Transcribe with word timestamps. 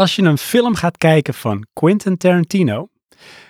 Als 0.00 0.16
je 0.16 0.22
een 0.22 0.38
film 0.38 0.74
gaat 0.74 0.96
kijken 0.96 1.34
van 1.34 1.66
Quentin 1.72 2.16
Tarantino, 2.16 2.88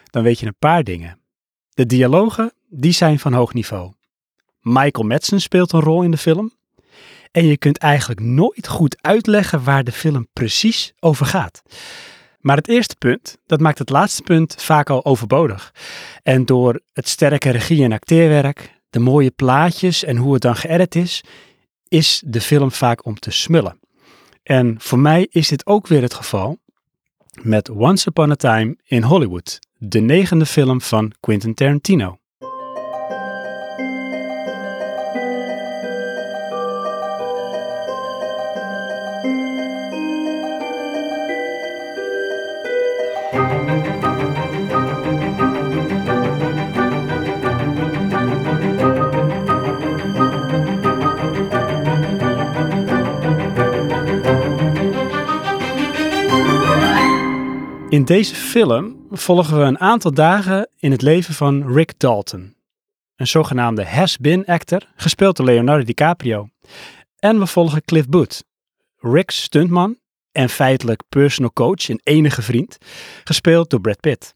dan 0.05 0.23
weet 0.23 0.39
je 0.41 0.47
een 0.47 0.59
paar 0.59 0.85
dingen. 0.85 1.21
De 1.69 1.87
dialogen, 1.87 2.53
die 2.69 2.93
zijn 2.93 3.19
van 3.19 3.33
hoog 3.33 3.55
niveau. 3.55 3.93
Michael 4.61 5.07
Madsen 5.07 5.41
speelt 5.41 5.73
een 5.73 5.81
rol 5.81 6.03
in 6.03 6.11
de 6.11 6.17
film. 6.17 6.53
En 7.31 7.47
je 7.47 7.57
kunt 7.57 7.79
eigenlijk 7.79 8.21
nooit 8.21 8.69
goed 8.69 9.03
uitleggen 9.03 9.65
waar 9.65 9.85
de 9.85 9.93
film 9.93 10.29
precies 10.33 10.93
over 11.01 11.27
gaat. 11.27 11.63
Maar 12.41 12.57
het 12.57 12.69
eerste 12.69 12.97
punt, 12.97 13.39
dat 13.47 13.61
maakt 13.61 13.79
het 13.79 13.91
laatste 13.91 14.23
punt 14.23 14.63
vaak 14.63 14.91
al 14.91 15.05
overbodig. 15.05 15.75
En 16.23 16.45
door 16.45 16.81
het 16.93 17.09
sterke 17.09 17.51
regie- 17.51 17.85
en 17.85 17.93
acteerwerk, 17.93 18.75
de 18.91 18.99
mooie 18.99 19.31
plaatjes 19.31 20.05
en 20.05 20.17
hoe 20.17 20.33
het 20.33 20.43
dan 20.43 20.57
geëdit 20.57 20.95
is, 20.95 21.25
is 21.89 22.23
de 22.27 22.41
film 22.41 22.73
vaak 22.73 23.05
om 23.05 23.19
te 23.19 23.31
smullen. 23.31 23.79
En 24.49 24.75
voor 24.79 24.99
mij 24.99 25.27
is 25.31 25.49
dit 25.49 25.67
ook 25.67 25.87
weer 25.87 26.03
het 26.03 26.15
geval 26.15 26.59
met 27.43 27.71
Once 27.71 28.09
Upon 28.09 28.31
a 28.31 28.35
Time 28.35 28.77
in 28.85 29.03
Hollywood, 29.03 29.59
de 29.79 30.01
negende 30.01 30.47
film 30.47 30.81
van 30.81 31.13
Quentin 31.21 31.55
Tarantino. 31.55 32.19
In 57.99 58.05
deze 58.05 58.35
film 58.35 59.07
volgen 59.11 59.59
we 59.59 59.65
een 59.65 59.81
aantal 59.81 60.13
dagen 60.13 60.69
in 60.77 60.91
het 60.91 61.03
leven 61.03 61.35
van 61.35 61.73
Rick 61.73 61.93
Dalton, 61.97 62.55
een 63.17 63.27
zogenaamde 63.27 63.85
has-been 63.87 64.45
actor, 64.47 64.83
gespeeld 64.97 65.37
door 65.37 65.47
Leonardo 65.47 65.85
DiCaprio. 65.85 66.49
En 67.19 67.39
we 67.39 67.47
volgen 67.47 67.85
Cliff 67.85 68.09
Booth, 68.09 68.45
Rick's 68.97 69.43
stuntman 69.43 69.99
en 70.33 70.49
feitelijk 70.49 71.03
personal 71.09 71.53
coach 71.53 71.89
en 71.89 72.01
enige 72.03 72.43
vriend, 72.43 72.79
gespeeld 73.25 73.71
door 73.71 73.81
Brad 73.81 74.01
Pitt. 74.01 74.33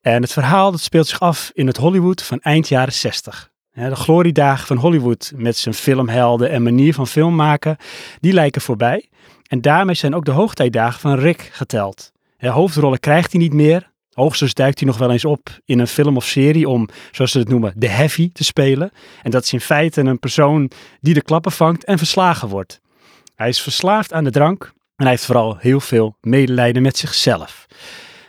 En 0.00 0.22
het 0.22 0.32
verhaal 0.32 0.70
dat 0.70 0.80
speelt 0.80 1.06
zich 1.06 1.20
af 1.20 1.50
in 1.54 1.66
het 1.66 1.76
Hollywood 1.76 2.22
van 2.22 2.40
eind 2.40 2.68
jaren 2.68 2.92
60. 2.92 3.50
De 3.70 3.96
gloriedagen 3.96 4.66
van 4.66 4.76
Hollywood 4.76 5.32
met 5.34 5.56
zijn 5.56 5.74
filmhelden 5.74 6.50
en 6.50 6.62
manier 6.62 6.94
van 6.94 7.06
film 7.06 7.34
maken, 7.34 7.76
die 8.20 8.32
lijken 8.32 8.60
voorbij. 8.60 9.08
En 9.46 9.60
daarmee 9.60 9.94
zijn 9.94 10.14
ook 10.14 10.24
de 10.24 10.30
hoogtijdagen 10.30 11.00
van 11.00 11.18
Rick 11.18 11.50
geteld. 11.52 12.12
Hoofdrollen 12.48 13.00
krijgt 13.00 13.32
hij 13.32 13.40
niet 13.40 13.52
meer. 13.52 13.90
Hoogstens 14.12 14.54
duikt 14.54 14.78
hij 14.78 14.88
nog 14.88 14.98
wel 14.98 15.10
eens 15.10 15.24
op 15.24 15.60
in 15.64 15.78
een 15.78 15.86
film 15.86 16.16
of 16.16 16.24
serie 16.24 16.68
om, 16.68 16.88
zoals 17.10 17.30
ze 17.30 17.38
het 17.38 17.48
noemen, 17.48 17.72
de 17.76 17.88
heavy 17.88 18.32
te 18.32 18.44
spelen. 18.44 18.90
En 19.22 19.30
dat 19.30 19.42
is 19.42 19.52
in 19.52 19.60
feite 19.60 20.00
een 20.00 20.18
persoon 20.18 20.70
die 21.00 21.14
de 21.14 21.22
klappen 21.22 21.52
vangt 21.52 21.84
en 21.84 21.98
verslagen 21.98 22.48
wordt. 22.48 22.80
Hij 23.34 23.48
is 23.48 23.60
verslaafd 23.60 24.12
aan 24.12 24.24
de 24.24 24.30
drank 24.30 24.72
en 24.96 25.06
hij 25.06 25.10
heeft 25.10 25.24
vooral 25.24 25.56
heel 25.56 25.80
veel 25.80 26.16
medelijden 26.20 26.82
met 26.82 26.96
zichzelf. 26.96 27.66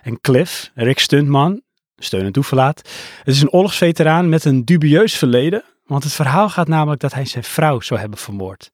En 0.01 0.21
Cliff, 0.21 0.71
Rick 0.73 0.99
Stuntman, 0.99 1.61
steun 1.97 2.25
en 2.25 2.31
toeverlaat, 2.31 2.77
het 3.17 3.35
is 3.35 3.41
een 3.41 3.51
oorlogsveteraan 3.51 4.29
met 4.29 4.45
een 4.45 4.65
dubieus 4.65 5.17
verleden, 5.17 5.63
want 5.85 6.03
het 6.03 6.13
verhaal 6.13 6.49
gaat 6.49 6.67
namelijk 6.67 7.01
dat 7.01 7.13
hij 7.13 7.25
zijn 7.25 7.43
vrouw 7.43 7.79
zou 7.79 7.99
hebben 7.99 8.19
vermoord. 8.19 8.71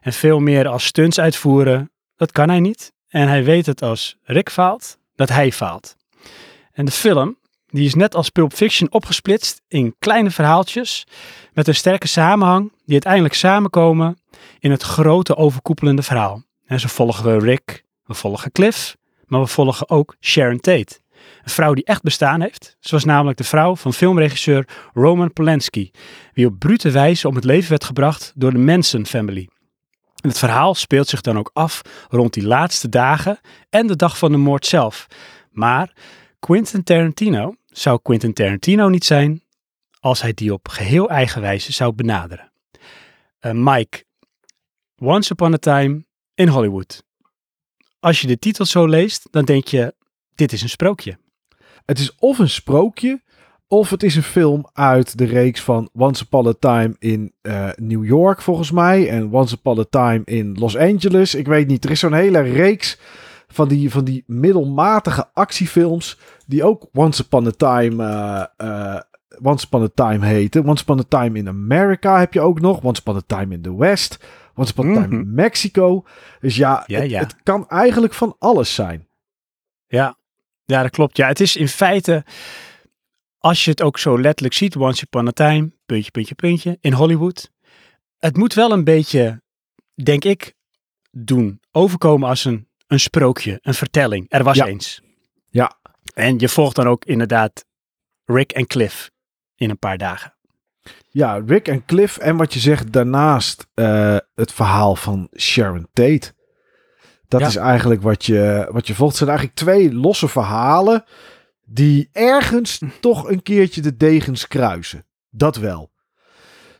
En 0.00 0.12
veel 0.12 0.40
meer 0.40 0.68
als 0.68 0.84
stunts 0.84 1.20
uitvoeren, 1.20 1.90
dat 2.16 2.32
kan 2.32 2.48
hij 2.48 2.60
niet. 2.60 2.92
En 3.10 3.28
hij 3.28 3.44
weet 3.44 3.66
het 3.66 3.82
als 3.82 4.16
Rick 4.22 4.50
faalt, 4.50 4.98
dat 5.14 5.28
hij 5.28 5.52
faalt. 5.52 5.96
En 6.72 6.84
de 6.84 6.90
film, 6.90 7.38
die 7.66 7.86
is 7.86 7.94
net 7.94 8.14
als 8.14 8.30
Pulp 8.30 8.52
Fiction 8.52 8.92
opgesplitst 8.92 9.62
in 9.68 9.94
kleine 9.98 10.30
verhaaltjes 10.30 11.06
met 11.52 11.68
een 11.68 11.74
sterke 11.74 12.06
samenhang 12.06 12.72
die 12.84 12.92
uiteindelijk 12.92 13.34
samenkomen 13.34 14.18
in 14.58 14.70
het 14.70 14.82
grote 14.82 15.36
overkoepelende 15.36 16.02
verhaal. 16.02 16.42
En 16.66 16.80
zo 16.80 16.88
volgen 16.88 17.24
we 17.24 17.44
Rick, 17.44 17.84
we 18.04 18.14
volgen 18.14 18.52
Cliff, 18.52 18.96
maar 19.26 19.40
we 19.40 19.46
volgen 19.46 19.88
ook 19.88 20.16
Sharon 20.20 20.60
Tate. 20.60 20.98
Een 21.42 21.50
vrouw 21.50 21.74
die 21.74 21.84
echt 21.84 22.02
bestaan 22.02 22.40
heeft. 22.40 22.76
Ze 22.80 22.94
was 22.94 23.04
namelijk 23.04 23.38
de 23.38 23.44
vrouw 23.44 23.76
van 23.76 23.92
filmregisseur 23.92 24.68
Roman 24.92 25.32
Polanski, 25.32 25.90
die 26.32 26.46
op 26.46 26.58
brute 26.58 26.90
wijze 26.90 27.28
om 27.28 27.34
het 27.34 27.44
leven 27.44 27.70
werd 27.70 27.84
gebracht 27.84 28.32
door 28.34 28.52
de 28.52 28.58
Manson 28.58 29.06
family. 29.06 29.48
Het 30.20 30.38
verhaal 30.38 30.74
speelt 30.74 31.08
zich 31.08 31.20
dan 31.20 31.38
ook 31.38 31.50
af 31.52 31.82
rond 32.08 32.34
die 32.34 32.46
laatste 32.46 32.88
dagen 32.88 33.40
en 33.70 33.86
de 33.86 33.96
dag 33.96 34.18
van 34.18 34.32
de 34.32 34.38
moord 34.38 34.66
zelf. 34.66 35.06
Maar 35.50 35.92
Quentin 36.38 36.82
Tarantino 36.82 37.54
zou 37.66 38.00
Quentin 38.02 38.32
Tarantino 38.32 38.88
niet 38.88 39.04
zijn 39.04 39.42
als 40.00 40.22
hij 40.22 40.32
die 40.32 40.52
op 40.52 40.68
geheel 40.68 41.08
eigen 41.08 41.40
wijze 41.40 41.72
zou 41.72 41.92
benaderen. 41.92 42.52
Uh, 43.40 43.52
Mike, 43.52 44.04
Once 44.96 45.32
Upon 45.32 45.54
a 45.54 45.56
Time 45.56 46.04
in 46.34 46.48
Hollywood. 46.48 47.04
Als 48.00 48.20
je 48.20 48.26
de 48.26 48.38
titel 48.38 48.64
zo 48.64 48.86
leest, 48.86 49.28
dan 49.30 49.44
denk 49.44 49.66
je, 49.66 49.94
dit 50.34 50.52
is 50.52 50.62
een 50.62 50.68
sprookje. 50.68 51.18
Het 51.84 51.98
is 51.98 52.14
of 52.14 52.38
een 52.38 52.48
sprookje, 52.48 53.22
of 53.72 53.90
het 53.90 54.02
is 54.02 54.16
een 54.16 54.22
film 54.22 54.66
uit 54.72 55.18
de 55.18 55.24
reeks 55.24 55.62
van 55.62 55.90
Once 55.92 56.22
Upon 56.24 56.46
a 56.46 56.52
Time 56.58 56.96
in 56.98 57.32
uh, 57.42 57.68
New 57.76 58.04
York, 58.04 58.42
volgens 58.42 58.70
mij. 58.70 59.08
En 59.08 59.32
Once 59.32 59.54
Upon 59.54 59.78
a 59.78 59.84
Time 59.90 60.22
in 60.24 60.56
Los 60.58 60.76
Angeles. 60.76 61.34
Ik 61.34 61.46
weet 61.46 61.66
niet. 61.66 61.84
Er 61.84 61.90
is 61.90 61.98
zo'n 62.00 62.12
hele 62.12 62.40
reeks 62.40 62.98
van 63.48 63.68
die, 63.68 63.90
van 63.90 64.04
die 64.04 64.24
middelmatige 64.26 65.28
actiefilms. 65.34 66.18
Die 66.46 66.64
ook 66.64 66.86
Once 66.92 67.22
Upon 67.22 67.46
a 67.46 67.50
Time. 67.50 68.04
Uh, 68.04 68.68
uh, 68.68 69.00
Once 69.42 69.66
Upon 69.66 69.82
a 69.82 69.88
Time 69.94 70.26
heten. 70.26 70.66
Once 70.66 70.82
Upon 70.82 70.98
a 70.98 71.04
Time 71.08 71.38
in 71.38 71.48
America 71.48 72.18
heb 72.18 72.32
je 72.32 72.40
ook 72.40 72.60
nog. 72.60 72.82
Once 72.82 73.00
Upon 73.00 73.16
a 73.16 73.22
Time 73.26 73.54
in 73.54 73.62
the 73.62 73.76
West. 73.76 74.24
Once 74.54 74.72
Upon 74.72 74.90
a 74.90 75.02
Time 75.02 75.14
in 75.20 75.34
Mexico. 75.34 76.04
Dus 76.40 76.56
ja, 76.56 76.84
Ja, 76.86 77.00
het, 77.00 77.10
ja. 77.10 77.20
het 77.20 77.36
kan 77.42 77.68
eigenlijk 77.68 78.14
van 78.14 78.36
alles 78.38 78.74
zijn. 78.74 79.08
Ja, 79.86 80.16
ja, 80.64 80.82
dat 80.82 80.90
klopt. 80.90 81.16
Ja, 81.16 81.26
het 81.26 81.40
is 81.40 81.56
in 81.56 81.68
feite, 81.68 82.24
als 83.40 83.64
je 83.64 83.70
het 83.70 83.82
ook 83.82 83.98
zo 83.98 84.20
letterlijk 84.20 84.54
ziet, 84.54 84.76
Once 84.76 85.04
Upon 85.04 85.26
a 85.28 85.30
Time, 85.30 85.72
puntje, 85.86 86.10
puntje, 86.10 86.34
puntje, 86.34 86.78
in 86.80 86.92
Hollywood. 86.92 87.50
Het 88.18 88.36
moet 88.36 88.54
wel 88.54 88.72
een 88.72 88.84
beetje, 88.84 89.42
denk 89.94 90.24
ik, 90.24 90.54
doen, 91.10 91.60
overkomen 91.72 92.28
als 92.28 92.44
een, 92.44 92.68
een 92.86 93.00
sprookje, 93.00 93.58
een 93.62 93.74
vertelling. 93.74 94.26
Er 94.28 94.44
was 94.44 94.56
Ja. 94.56 94.66
eens. 94.66 95.00
Ja. 95.48 95.78
En 96.14 96.38
je 96.38 96.48
volgt 96.48 96.76
dan 96.76 96.86
ook 96.86 97.04
inderdaad 97.04 97.64
Rick 98.24 98.52
en 98.52 98.66
Cliff 98.66 99.10
in 99.54 99.70
een 99.70 99.78
paar 99.78 99.98
dagen. 99.98 100.34
Ja, 101.10 101.42
Rick 101.46 101.68
en 101.68 101.84
Cliff. 101.84 102.16
En 102.18 102.36
wat 102.36 102.54
je 102.54 102.60
zegt 102.60 102.92
daarnaast 102.92 103.66
eh, 103.74 104.16
het 104.34 104.52
verhaal 104.52 104.96
van 104.96 105.28
Sharon 105.38 105.86
Tate. 105.92 106.32
Dat 107.28 107.40
Ja. 107.40 107.46
is 107.46 107.56
eigenlijk 107.56 108.02
wat 108.02 108.24
je, 108.26 108.68
wat 108.70 108.86
je 108.86 108.94
volgt. 108.94 109.18
Het 109.18 109.28
zijn 109.28 109.28
eigenlijk 109.38 109.58
twee 109.58 109.94
losse 109.94 110.28
verhalen 110.28 111.04
die 111.72 112.08
ergens 112.12 112.80
toch 113.00 113.28
een 113.28 113.42
keertje 113.42 113.80
de 113.80 113.96
degens 113.96 114.48
kruisen. 114.48 115.04
Dat 115.30 115.56
wel. 115.56 115.90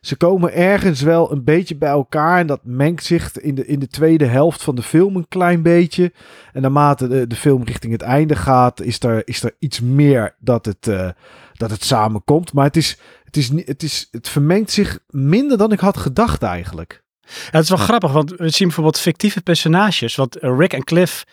Ze 0.00 0.16
komen 0.16 0.52
ergens 0.52 1.00
wel 1.00 1.32
een 1.32 1.44
beetje 1.44 1.76
bij 1.76 1.88
elkaar 1.88 2.38
en 2.38 2.46
dat 2.46 2.60
mengt 2.64 3.04
zich 3.04 3.40
in 3.40 3.54
de, 3.54 3.66
in 3.66 3.78
de 3.78 3.88
tweede 3.88 4.24
helft 4.24 4.62
van 4.62 4.74
de 4.74 4.82
film 4.82 5.16
een 5.16 5.28
klein 5.28 5.62
beetje. 5.62 6.12
En 6.52 6.62
naarmate 6.62 7.08
de, 7.08 7.26
de 7.26 7.36
film 7.36 7.62
richting 7.62 7.92
het 7.92 8.02
einde 8.02 8.36
gaat, 8.36 8.80
is 8.80 9.02
er, 9.02 9.28
is 9.28 9.42
er 9.42 9.54
iets 9.58 9.80
meer 9.80 10.36
dat 10.38 10.64
het, 10.64 10.88
eh, 10.88 11.10
dat 11.52 11.70
het 11.70 11.84
samenkomt. 11.84 12.52
Maar 12.52 12.64
het 12.64 12.76
is, 12.76 12.98
het, 13.24 13.36
is, 13.36 13.50
het, 13.64 13.82
is, 13.82 14.08
het 14.10 14.28
vermengt 14.28 14.70
zich 14.70 14.98
minder 15.08 15.58
dan 15.58 15.72
ik 15.72 15.80
had 15.80 15.96
gedacht 15.96 16.42
eigenlijk. 16.42 17.04
Ja, 17.22 17.50
het 17.50 17.62
is 17.62 17.68
wel 17.68 17.78
grappig, 17.78 18.12
want 18.12 18.30
we 18.30 18.50
zien 18.50 18.66
bijvoorbeeld 18.66 18.98
fictieve 18.98 19.40
personages. 19.40 20.16
Want 20.16 20.36
Rick 20.40 20.72
en 20.72 20.84
Cliff, 20.84 21.24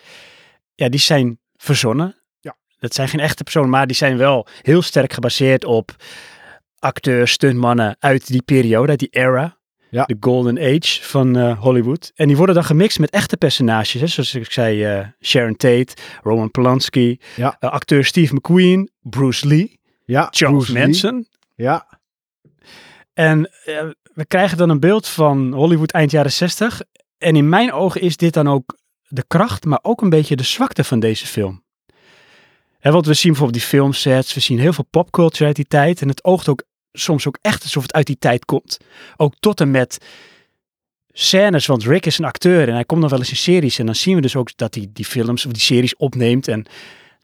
ja, 0.74 0.88
die 0.88 1.00
zijn 1.00 1.38
verzonnen. 1.56 2.16
Dat 2.78 2.94
zijn 2.94 3.08
geen 3.08 3.20
echte 3.20 3.42
personen, 3.42 3.70
maar 3.70 3.86
die 3.86 3.96
zijn 3.96 4.16
wel 4.16 4.46
heel 4.62 4.82
sterk 4.82 5.12
gebaseerd 5.12 5.64
op 5.64 5.96
acteurs, 6.78 7.32
stuntmannen 7.32 7.96
uit 7.98 8.26
die 8.26 8.42
periode, 8.42 8.88
uit 8.88 8.98
die 8.98 9.08
era. 9.10 9.56
Ja. 9.90 10.04
De 10.04 10.16
golden 10.20 10.58
age 10.58 11.02
van 11.02 11.36
eh, 11.36 11.60
Hollywood. 11.60 12.12
En 12.14 12.26
die 12.26 12.36
worden 12.36 12.54
dan 12.54 12.64
gemixt 12.64 12.98
met 12.98 13.10
echte 13.10 13.36
personages. 13.36 14.00
Hè? 14.00 14.06
Zoals 14.06 14.34
ik 14.34 14.50
zei, 14.52 14.84
eh, 14.84 15.06
Sharon 15.20 15.56
Tate, 15.56 15.94
Roman 16.22 16.50
Polanski, 16.50 17.20
Ja. 17.36 17.56
eh, 17.60 17.70
acteur 17.70 18.04
Steve 18.04 18.34
McQueen, 18.34 18.90
Bruce 19.00 19.46
Lee, 19.46 19.80
Ja, 20.04 20.28
Charles 20.30 20.56
Bruce 20.64 20.72
Lee. 20.72 20.82
Manson. 20.82 21.26
Ja, 21.54 21.98
En 23.14 23.40
we 24.14 24.24
krijgen 24.26 24.56
dan 24.58 24.68
een 24.70 24.80
beeld 24.80 25.08
van 25.08 25.52
Hollywood 25.52 25.90
eind 25.92 26.10
jaren 26.10 26.32
60. 26.32 26.80
En 27.18 27.36
in 27.36 27.48
mijn 27.48 27.72
ogen 27.72 28.00
is 28.00 28.16
dit 28.16 28.32
dan 28.34 28.48
ook 28.48 28.78
de 29.02 29.24
kracht, 29.26 29.64
maar 29.64 29.78
ook 29.82 30.00
een 30.02 30.10
beetje 30.10 30.36
de 30.36 30.42
zwakte 30.42 30.84
van 30.84 31.00
deze 31.00 31.26
film. 31.26 31.62
Hè, 32.78 32.90
want 32.92 33.06
we 33.06 33.14
zien 33.14 33.32
bijvoorbeeld 33.32 33.60
die 33.60 33.68
filmsets, 33.68 34.34
we 34.34 34.40
zien 34.40 34.58
heel 34.58 34.72
veel 34.72 34.86
popculture 34.90 35.44
uit 35.46 35.56
die 35.56 35.64
tijd. 35.68 36.00
En 36.00 36.08
het 36.08 36.24
oogt 36.24 36.48
ook 36.48 36.62
soms 36.92 37.26
ook 37.26 37.38
echt 37.42 37.62
alsof 37.62 37.82
het 37.82 37.92
uit 37.92 38.06
die 38.06 38.18
tijd 38.18 38.44
komt. 38.44 38.78
Ook 39.16 39.34
tot 39.40 39.60
en 39.60 39.70
met 39.70 39.98
scènes, 41.12 41.66
want 41.66 41.84
Rick 41.84 42.06
is 42.06 42.18
een 42.18 42.24
acteur 42.24 42.68
en 42.68 42.74
hij 42.74 42.84
komt 42.84 43.00
nog 43.00 43.10
wel 43.10 43.18
eens 43.18 43.30
in 43.30 43.36
series. 43.36 43.78
En 43.78 43.86
dan 43.86 43.94
zien 43.94 44.14
we 44.14 44.20
dus 44.20 44.36
ook 44.36 44.56
dat 44.56 44.74
hij 44.74 44.88
die 44.92 45.04
films 45.04 45.46
of 45.46 45.52
die 45.52 45.62
series 45.62 45.96
opneemt. 45.96 46.48
En 46.48 46.66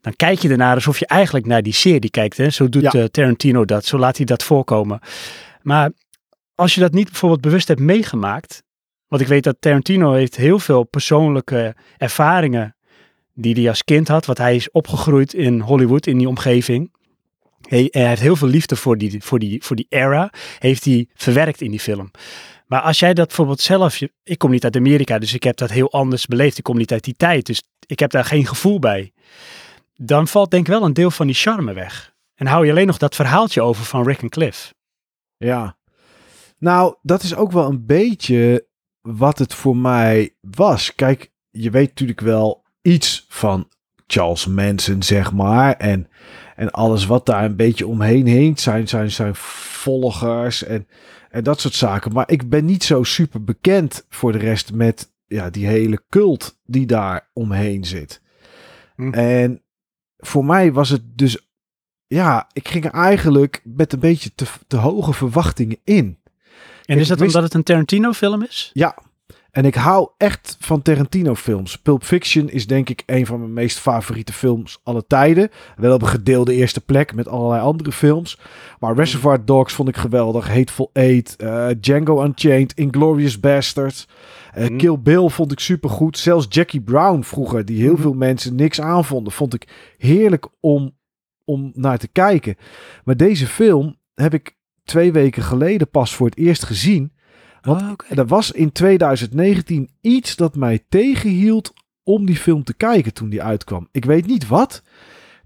dan 0.01 0.17
kijk 0.17 0.39
je 0.39 0.49
ernaar 0.49 0.75
alsof 0.75 0.99
je 0.99 1.07
eigenlijk 1.07 1.47
naar 1.47 1.63
die 1.63 1.73
serie 1.73 2.11
kijkt. 2.11 2.37
Hè? 2.37 2.51
Zo 2.51 2.69
doet 2.69 2.83
Ja. 2.83 2.91
eh, 2.93 3.05
Tarantino 3.05 3.65
dat, 3.65 3.85
zo 3.85 3.99
laat 3.99 4.17
hij 4.17 4.27
dat 4.27 4.43
voorkomen. 4.43 5.01
Maar 5.63 5.91
als 6.55 6.75
je 6.75 6.81
dat 6.81 6.93
niet 6.93 7.09
bijvoorbeeld 7.11 7.41
bewust 7.41 7.69
hebt 7.69 7.81
meegemaakt. 7.81 8.63
Want 9.09 9.23
ik 9.23 9.29
weet 9.29 9.45
dat 9.45 9.57
Tarantino 9.61 10.13
heeft 10.13 10.37
heel 10.37 10.59
veel 10.59 10.85
persoonlijke 10.85 11.77
ervaringen 11.97 12.74
die 13.35 13.55
hij 13.55 13.69
als 13.69 13.85
kind 13.85 14.09
had. 14.09 14.27
Want 14.27 14.39
hij 14.39 14.57
is 14.57 14.71
opgegroeid 14.71 15.35
in 15.35 15.61
Hollywood, 15.61 16.07
in 16.07 16.19
die 16.19 16.29
omgeving. 16.29 16.93
Hij, 17.69 17.89
hij 17.91 18.09
heeft 18.09 18.21
heel 18.21 18.37
veel 18.37 18.49
liefde 18.49 18.77
voor 18.77 18.99
die, 18.99 19.23
voor, 19.23 19.39
die, 19.39 19.63
voor 19.63 19.77
die 19.77 19.87
era. 19.89 20.33
Heeft 20.59 20.85
hij 20.85 21.09
verwerkt 21.15 21.61
in 21.61 21.71
die 21.71 21.81
film. 21.81 22.11
Maar 22.67 22.81
als 22.81 22.99
jij 22.99 23.15
dat 23.15 23.27
bijvoorbeeld 23.27 23.61
zelf... 23.61 24.01
Ik 24.23 24.39
kom 24.39 24.51
niet 24.51 24.65
uit 24.65 24.77
Amerika, 24.77 25.19
dus 25.19 25.35
ik 25.35 25.43
heb 25.43 25.57
dat 25.57 25.71
heel 25.71 25.93
anders 25.93 26.27
beleefd. 26.27 26.59
Ik 26.59 26.65
kom 26.65 26.77
niet 26.77 26.93
uit 26.93 27.05
die 27.05 27.17
tijd, 27.17 27.47
dus 27.47 27.63
ik 27.87 27.99
heb 27.99 28.11
daar 28.11 28.25
geen 28.25 28.47
gevoel 28.47 28.79
bij. 28.79 29.13
Dan 29.95 30.29
valt 30.29 30.51
denk 30.51 30.67
ik 30.67 30.73
wel 30.73 30.83
een 30.85 30.93
deel 30.93 31.11
van 31.11 31.27
die 31.27 31.37
charme 31.37 31.73
weg. 31.73 32.15
En 32.35 32.47
hou 32.47 32.65
je 32.65 32.71
alleen 32.71 32.87
nog 32.87 32.99
dat 32.99 33.15
verhaaltje 33.15 33.63
over 33.63 33.85
van 33.85 34.07
Rick 34.07 34.23
en 34.23 34.29
Cliff. 34.29 34.75
Ja. 35.37 35.77
Nou, 36.59 36.95
dat 37.03 37.23
is 37.23 37.35
ook 37.35 37.53
wel 37.53 37.69
een 37.69 37.87
beetje 37.87 38.67
wat 39.01 39.39
het 39.39 39.55
voor 39.55 39.77
mij 39.77 40.35
was. 40.41 40.95
Kijk, 40.95 41.33
je 41.51 41.71
weet 41.71 41.89
natuurlijk 41.89 42.21
wel 42.21 42.64
iets 42.85 43.27
van 43.29 43.69
Charles 44.07 44.47
Manson, 44.47 45.03
zeg 45.03 45.33
maar. 45.33 45.77
En, 45.77 46.09
en 46.57 46.71
alles 46.71 47.07
wat 47.07 47.27
daar 47.27 47.45
een 47.45 47.57
beetje 47.57 47.87
omheen 47.87 48.27
heen 48.27 48.59
zijn, 48.59 48.89
zijn, 48.89 49.11
zijn 49.11 49.35
volgers 49.35 50.65
en, 50.65 50.89
en 51.31 51.45
dat 51.45 51.61
soort 51.61 51.75
zaken. 51.75 52.13
Maar 52.13 52.31
ik 52.31 52.49
ben 52.49 52.65
niet 52.65 52.85
zo 52.85 53.03
super 53.03 53.45
bekend 53.45 54.07
voor 54.09 54.33
de 54.33 54.39
rest 54.39 54.73
met 54.73 55.13
ja, 55.27 55.51
die 55.51 55.67
hele 55.67 56.03
cult 56.09 56.61
die 56.65 56.87
daar 56.87 57.31
omheen 57.33 57.85
zit. 57.85 58.21
Hm. 58.97 59.13
En 59.13 59.63
voor 60.17 60.45
mij 60.45 60.73
was 60.73 60.89
het 60.89 61.03
dus 61.19 61.49
ja, 62.07 62.49
ik 62.53 62.69
ging 62.69 62.85
er 62.85 62.91
eigenlijk 62.93 63.61
met 63.65 63.93
een 63.93 64.01
beetje 64.01 64.31
te, 64.35 64.45
te 64.67 64.77
hoge 64.77 65.13
verwachtingen 65.13 65.79
in. 65.85 66.19
En 66.85 66.99
is 66.99 67.09
dat 67.09 67.19
wist- 67.19 67.35
omdat 67.35 67.43
het 67.43 67.55
een 67.55 67.63
Tarantino 67.63 68.13
film 68.13 68.43
is? 68.43 68.71
Ja, 68.73 68.99
en 69.55 69.65
ik 69.65 69.75
hou 69.75 70.09
echt 70.17 70.57
van 70.61 70.83
Tarantino 70.83 71.35
films. 71.35 71.79
Pulp 71.79 72.05
Fiction 72.05 72.51
is 72.51 72.67
denk 72.67 72.89
ik 72.89 73.03
een 73.07 73.27
van 73.27 73.39
mijn 73.39 73.53
meest 73.53 73.79
favoriete 73.79 74.33
films 74.33 74.81
alle 74.83 75.07
tijden. 75.07 75.51
Wel 75.77 75.95
op 75.95 76.03
een 76.03 76.09
gedeelde 76.09 76.55
eerste 76.55 76.81
plek 76.81 77.15
met 77.15 77.29
allerlei 77.29 77.63
andere 77.63 77.93
films. 77.93 78.39
Maar 78.81 78.95
Reservoir 78.95 79.45
Dogs 79.45 79.75
vond 79.75 79.89
ik 79.89 79.97
geweldig. 79.97 80.49
Hateful 80.49 80.91
Eight, 80.93 81.37
eh, 81.37 81.67
Django 81.81 82.25
Unchained, 82.25 82.73
Inglourious 82.77 83.41
Basterds. 83.41 84.09
eh, 84.53 84.65
Mhm. 84.69 84.77
Kill 84.77 84.99
Bill 84.99 85.29
vond 85.29 85.53
ik 85.53 85.59
supergoed. 85.61 86.19
Zelfs 86.19 86.47
Jackie 86.49 86.81
Brown 86.81 87.21
vroeger, 87.23 87.65
die 87.65 87.81
heel 87.83 87.93
Mhm. 87.93 88.03
veel 88.03 88.15
mensen 88.15 88.55
niks 88.55 88.81
aanvonden, 88.81 89.33
vond 89.33 89.55
ik 89.55 89.93
heerlijk 89.99 90.47
om, 90.61 90.97
om 91.45 91.71
naar 91.75 91.99
te 91.99 92.09
kijken. 92.09 92.57
Maar 93.05 93.17
deze 93.17 93.47
film 93.47 93.97
heb 94.15 94.35
ik 94.35 94.57
twee 94.85 95.13
weken 95.13 95.43
geleden 95.43 95.91
pas 95.91 96.15
voor 96.15 96.27
het 96.27 96.37
eerst 96.39 96.65
gezien. 96.65 97.13
Want 97.65 97.83
Oh, 97.83 98.19
er 98.19 98.27
was 98.27 98.51
in 98.51 98.73
2019 98.73 99.91
iets 100.01 100.37
dat 100.37 100.57
mij 100.57 100.85
tegenhield 100.89 101.73
om 102.03 102.27
die 102.27 102.37
film 102.37 102.65
te 102.65 102.75
kijken 102.75 103.13
toen 103.15 103.29
die 103.29 103.43
uitkwam. 103.43 103.89
Ik 103.93 104.05
weet 104.05 104.27
niet 104.27 104.47
wat. 104.49 104.83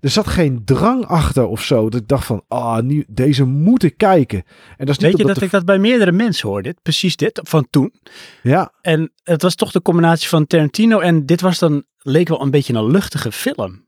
Er 0.00 0.10
zat 0.10 0.26
geen 0.26 0.64
drang 0.64 1.04
achter 1.06 1.46
of 1.46 1.62
zo. 1.62 1.88
Dat 1.88 2.00
ik 2.00 2.08
dacht 2.08 2.26
van, 2.26 2.44
ah, 2.48 2.78
nu, 2.82 3.04
deze 3.08 3.44
moet 3.44 3.82
ik 3.82 3.96
kijken. 3.96 4.38
En 4.76 4.86
dat 4.86 4.88
is 4.88 4.98
niet 4.98 5.10
Weet 5.10 5.16
je 5.20 5.26
dat 5.26 5.36
de- 5.38 5.44
ik 5.44 5.50
dat 5.50 5.64
bij 5.64 5.78
meerdere 5.78 6.12
mensen 6.12 6.48
hoorde? 6.48 6.74
Precies 6.82 7.16
dit, 7.16 7.40
van 7.42 7.66
toen. 7.70 7.92
Ja, 8.42 8.72
En 8.82 9.12
het 9.22 9.42
was 9.42 9.54
toch 9.54 9.70
de 9.72 9.82
combinatie 9.82 10.28
van 10.28 10.46
Tarantino 10.46 10.98
en 10.98 11.26
dit 11.26 11.40
was 11.40 11.58
dan, 11.58 11.84
leek 11.98 12.28
wel 12.28 12.42
een 12.42 12.50
beetje 12.50 12.74
een 12.74 12.90
luchtige 12.90 13.32
film. 13.32 13.86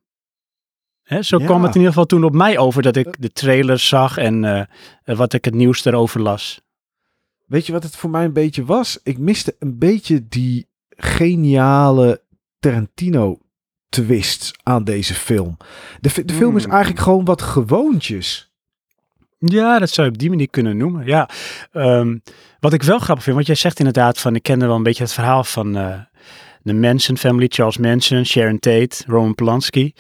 Hè, 1.02 1.22
zo 1.22 1.38
Ja. 1.38 1.44
kwam 1.44 1.62
het 1.62 1.70
in 1.74 1.76
ieder 1.80 1.92
geval 1.92 2.06
toen 2.06 2.24
op 2.24 2.34
mij 2.34 2.58
over 2.58 2.82
dat 2.82 2.96
ik 2.96 3.16
de 3.20 3.32
trailer 3.32 3.78
zag 3.78 4.16
en 4.16 4.44
eh, 4.44 5.16
wat 5.16 5.32
ik 5.32 5.44
het 5.44 5.54
nieuws 5.54 5.84
erover 5.84 6.20
las. 6.20 6.60
Weet 7.50 7.66
je 7.66 7.72
wat 7.72 7.82
het 7.82 7.96
voor 7.96 8.10
mij 8.10 8.24
een 8.24 8.32
beetje 8.32 8.64
was? 8.64 8.98
Ik 9.02 9.18
miste 9.18 9.56
een 9.58 9.78
beetje 9.78 10.28
die 10.28 10.68
geniale 10.96 12.22
Tarantino 12.58 13.38
twist 13.88 14.50
aan 14.62 14.84
deze 14.84 15.14
film. 15.14 15.56
De, 16.00 16.10
fi- 16.10 16.24
de 16.24 16.32
film 16.34 16.56
is 16.56 16.62
Hmm. 16.62 16.72
eigenlijk 16.72 17.02
gewoon 17.02 17.24
wat 17.24 17.42
gewoontjes. 17.42 18.50
Ja, 19.38 19.78
dat 19.78 19.90
zou 19.90 20.06
je 20.06 20.12
op 20.12 20.18
die 20.18 20.28
manier 20.28 20.50
kunnen 20.50 20.76
noemen. 20.76 21.06
Ja, 21.06 21.28
Ehm, 21.72 22.18
wat 22.60 22.72
ik 22.72 22.82
wel 22.82 22.98
grappig 22.98 23.24
vind, 23.24 23.34
want 23.36 23.46
jij 23.48 23.56
zegt 23.56 23.78
inderdaad 23.78 24.18
van, 24.18 24.34
ik 24.34 24.42
kende 24.42 24.66
wel 24.66 24.76
een 24.76 24.82
beetje 24.82 25.02
het 25.02 25.12
verhaal 25.12 25.44
van 25.44 25.76
eh, 25.76 26.00
de 26.62 26.74
Manson 26.74 27.16
family, 27.18 27.46
Charles 27.48 27.76
Manson, 27.78 28.24
Sharon 28.24 28.58
Tate, 28.58 29.04
Roman 29.06 29.34
Polanski. 29.34 29.94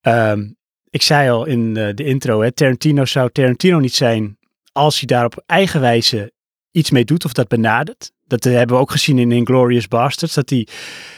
Ehm, 0.00 0.50
ik 0.90 1.02
zei 1.02 1.30
al 1.30 1.44
in 1.44 1.76
eh, 1.76 1.94
de 1.94 2.04
intro, 2.04 2.40
hè, 2.42 2.52
Tarantino 2.52 3.04
zou 3.04 3.30
Tarantino 3.32 3.78
niet 3.78 3.94
zijn 3.94 4.38
als 4.72 4.98
hij 4.98 5.06
daar 5.06 5.24
op 5.24 5.42
eigen 5.46 5.80
wijze 5.80 6.32
iets 6.74 6.90
mee 6.90 7.04
doet 7.04 7.24
of 7.24 7.32
dat 7.32 7.48
benadert. 7.48 8.12
Dat 8.26 8.44
hebben 8.44 8.76
we 8.76 8.82
ook 8.82 8.90
gezien 8.90 9.18
in 9.18 9.32
Inglourious 9.32 9.88
Basterds, 9.88 10.34
dat 10.34 10.50
hij 10.50 10.68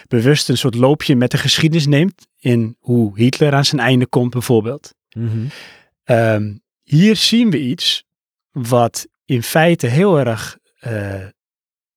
bewust 0.08 0.48
een 0.48 0.56
soort 0.56 0.74
loopje 0.74 1.16
met 1.16 1.30
de 1.30 1.38
geschiedenis 1.38 1.86
neemt 1.86 2.26
in 2.38 2.76
hoe 2.80 3.18
Hitler 3.18 3.54
aan 3.54 3.64
zijn 3.64 3.80
einde 3.80 4.06
komt 4.06 4.30
bijvoorbeeld. 4.30 4.94
Ehm, 6.04 6.54
hier 6.82 7.16
zien 7.16 7.50
we 7.50 7.60
iets 7.60 8.04
wat 8.50 9.06
in 9.24 9.42
feite 9.42 9.86
heel 9.86 10.18
erg 10.18 10.58
eh, 10.78 11.26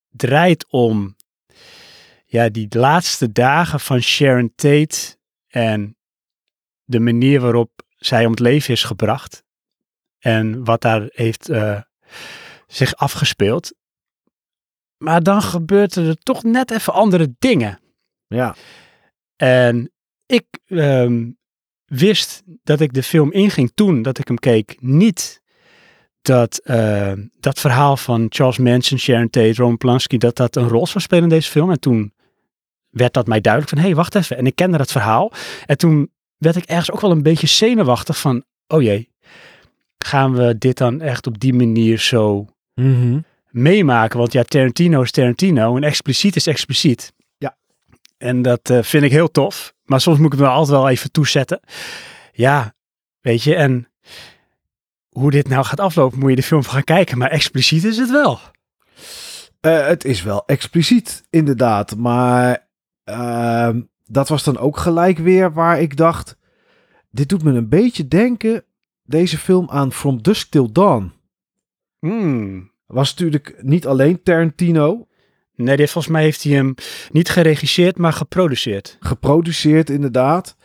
draait 0.09 0.65
om 0.69 1.15
ja, 2.25 2.49
die 2.49 2.67
laatste 2.69 3.31
dagen 3.31 3.79
van 3.79 4.01
Sharon 4.01 4.51
Tate 4.55 5.17
en 5.47 5.97
de 6.83 6.99
manier 6.99 7.39
waarop 7.39 7.71
zij 7.97 8.25
om 8.25 8.31
het 8.31 8.39
leven 8.39 8.73
is 8.73 8.83
gebracht 8.83 9.43
en 10.19 10.63
wat 10.63 10.81
daar 10.81 11.09
heeft 11.09 11.49
eh, 11.49 11.81
zich 12.69 12.95
afgespeeld. 12.95 13.73
Maar 14.97 15.23
dan 15.23 15.41
gebeurt 15.41 15.95
er 15.95 16.15
toch 16.15 16.43
net 16.43 16.71
even 16.71 16.93
andere 16.93 17.35
dingen. 17.39 17.79
Ja, 18.27 18.55
En 19.35 19.91
ik 20.25 20.45
ehm, 20.65 21.31
wist 21.85 22.43
dat 22.63 22.79
ik 22.79 22.93
de 22.93 23.03
film 23.03 23.31
inging 23.31 23.71
toen 23.75 24.01
dat 24.01 24.17
ik 24.17 24.27
hem 24.27 24.37
keek, 24.37 24.75
niet 24.79 25.41
dat 26.21 26.57
eh, 26.57 27.13
dat 27.39 27.59
verhaal 27.59 27.97
van 27.97 28.25
Charles 28.29 28.57
Manson, 28.57 28.97
Sharon 28.97 29.29
Tate, 29.29 29.53
Roman 29.53 29.77
Polanski, 29.77 30.17
dat 30.17 30.35
dat 30.35 30.55
een 30.55 30.67
rol 30.67 30.87
zou 30.87 30.99
spelen 30.99 31.23
in 31.23 31.29
deze 31.29 31.49
film. 31.49 31.71
En 31.71 31.79
toen 31.79 32.13
werd 32.89 33.13
dat 33.13 33.27
mij 33.27 33.41
duidelijk 33.41 33.73
van, 33.73 33.81
hé, 33.81 33.87
hey, 33.87 33.95
wacht 33.95 34.15
even. 34.15 34.37
En 34.37 34.45
ik 34.45 34.55
kende 34.55 34.77
dat 34.77 34.91
verhaal. 34.91 35.31
En 35.65 35.77
toen 35.77 36.11
werd 36.37 36.55
ik 36.55 36.63
ergens 36.63 36.91
ook 36.91 37.01
wel 37.01 37.11
een 37.11 37.23
beetje 37.23 37.47
zenuwachtig 37.47 38.19
van, 38.19 38.43
oh 38.67 38.81
jee, 38.81 39.09
gaan 39.97 40.33
we 40.33 40.57
dit 40.57 40.77
dan 40.77 41.01
echt 41.01 41.27
op 41.27 41.39
die 41.39 41.53
manier 41.53 41.99
zo 41.99 42.45
meemaken. 43.49 44.19
Want 44.19 44.33
ja, 44.33 44.43
Tarantino 44.43 45.01
is 45.01 45.11
Tarantino 45.11 45.75
en 45.75 45.83
expliciet 45.83 46.35
is 46.35 46.47
expliciet. 46.47 47.13
Ja. 47.37 47.57
En 48.17 48.41
dat 48.41 48.69
eh, 48.69 48.83
vind 48.83 49.03
ik 49.03 49.11
heel 49.11 49.31
tof. 49.31 49.73
Maar 49.83 50.01
soms 50.01 50.17
moet 50.17 50.33
ik 50.33 50.39
het 50.39 50.47
er 50.47 50.53
altijd 50.53 50.77
wel 50.77 50.89
even 50.89 51.11
toezetten. 51.11 51.59
Ja, 52.31 52.73
weet 53.21 53.43
je, 53.43 53.55
en 53.55 53.87
hoe 55.09 55.31
dit 55.31 55.47
nou 55.47 55.65
gaat 55.65 55.79
aflopen, 55.79 56.19
moet 56.19 56.29
je 56.29 56.35
de 56.35 56.43
film 56.43 56.63
gaan 56.63 56.83
kijken. 56.83 57.17
Maar 57.17 57.29
expliciet 57.29 57.83
is 57.83 57.97
het 57.97 58.11
wel. 58.11 58.39
Eh, 59.59 59.87
het 59.87 60.05
is 60.05 60.23
wel 60.23 60.43
expliciet, 60.45 61.23
inderdaad. 61.29 61.95
Maar 61.95 62.67
ehm, 63.03 63.81
dat 64.05 64.29
was 64.29 64.43
dan 64.43 64.57
ook 64.57 64.77
gelijk 64.77 65.17
weer 65.17 65.53
waar 65.53 65.81
ik 65.81 65.97
dacht... 65.97 66.37
Dit 67.11 67.29
doet 67.29 67.43
me 67.43 67.53
een 67.53 67.69
beetje 67.69 68.07
denken, 68.07 68.63
deze 69.03 69.37
film, 69.37 69.69
aan 69.69 69.91
From 69.91 70.21
Dusk 70.21 70.51
Till 70.51 70.71
Dawn. 70.71 71.13
Hmm. 71.99 72.71
Was 72.85 73.09
natuurlijk 73.09 73.55
niet 73.61 73.87
alleen 73.87 74.23
Tarantino, 74.23 75.07
Nee, 75.59 75.77
dit, 75.77 75.91
volgens 75.91 76.13
mij 76.13 76.23
heeft 76.23 76.43
hij 76.43 76.53
hem 76.53 76.75
niet 77.11 77.29
geregisseerd, 77.29 77.97
maar 77.97 78.13
geproduceerd. 78.13 78.97
geproduceerd 78.99 79.89
inderdaad. 79.89 80.55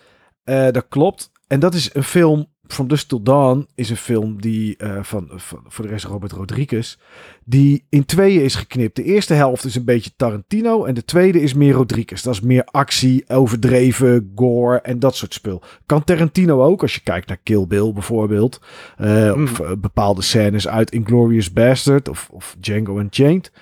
Eh, 0.44 0.70
dat 0.70 0.88
klopt. 0.88 1.30
En 1.46 1.60
dat 1.60 1.74
is 1.74 1.94
een 1.94 2.04
film, 2.04 2.53
From 2.66 2.88
Dusk 2.88 3.08
Till 3.08 3.22
Dawn, 3.22 3.66
is 3.74 3.90
een 3.90 3.96
film 3.96 4.40
die 4.40 4.76
eh, 4.76 5.02
van, 5.02 5.28
van, 5.34 5.60
voor 5.66 5.84
de 5.84 5.90
rest 5.90 6.04
Robert 6.04 6.32
Rodriguez, 6.32 6.96
die 7.44 7.84
in 7.88 8.04
tweeën 8.04 8.42
is 8.42 8.54
geknipt. 8.54 8.96
De 8.96 9.02
eerste 9.04 9.34
helft 9.34 9.64
is 9.64 9.74
een 9.74 9.84
beetje 9.84 10.10
Tarantino 10.16 10.84
en 10.84 10.94
de 10.94 11.04
tweede 11.04 11.40
is 11.40 11.54
meer 11.54 11.72
Rodriguez. 11.72 12.22
Dat 12.22 12.34
is 12.34 12.40
meer 12.40 12.64
actie, 12.64 13.24
overdreven, 13.28 14.32
gore 14.34 14.80
en 14.80 14.98
dat 14.98 15.16
soort 15.16 15.34
spul. 15.34 15.62
Kan 15.86 16.04
Tarantino 16.04 16.62
ook, 16.62 16.82
als 16.82 16.94
je 16.94 17.00
kijkt 17.00 17.28
naar 17.28 17.40
Kill 17.42 17.66
Bill 17.66 17.92
bijvoorbeeld, 17.92 18.60
eh, 18.96 19.34
Mm. 19.34 19.42
of 19.42 19.60
eh, 19.60 19.72
bepaalde 19.78 20.22
scènes 20.22 20.68
uit 20.68 20.90
Inglourious 20.92 21.52
Bastard 21.52 22.08
of, 22.08 22.28
of 22.32 22.56
Django 22.60 22.98
Unchained. 22.98 23.52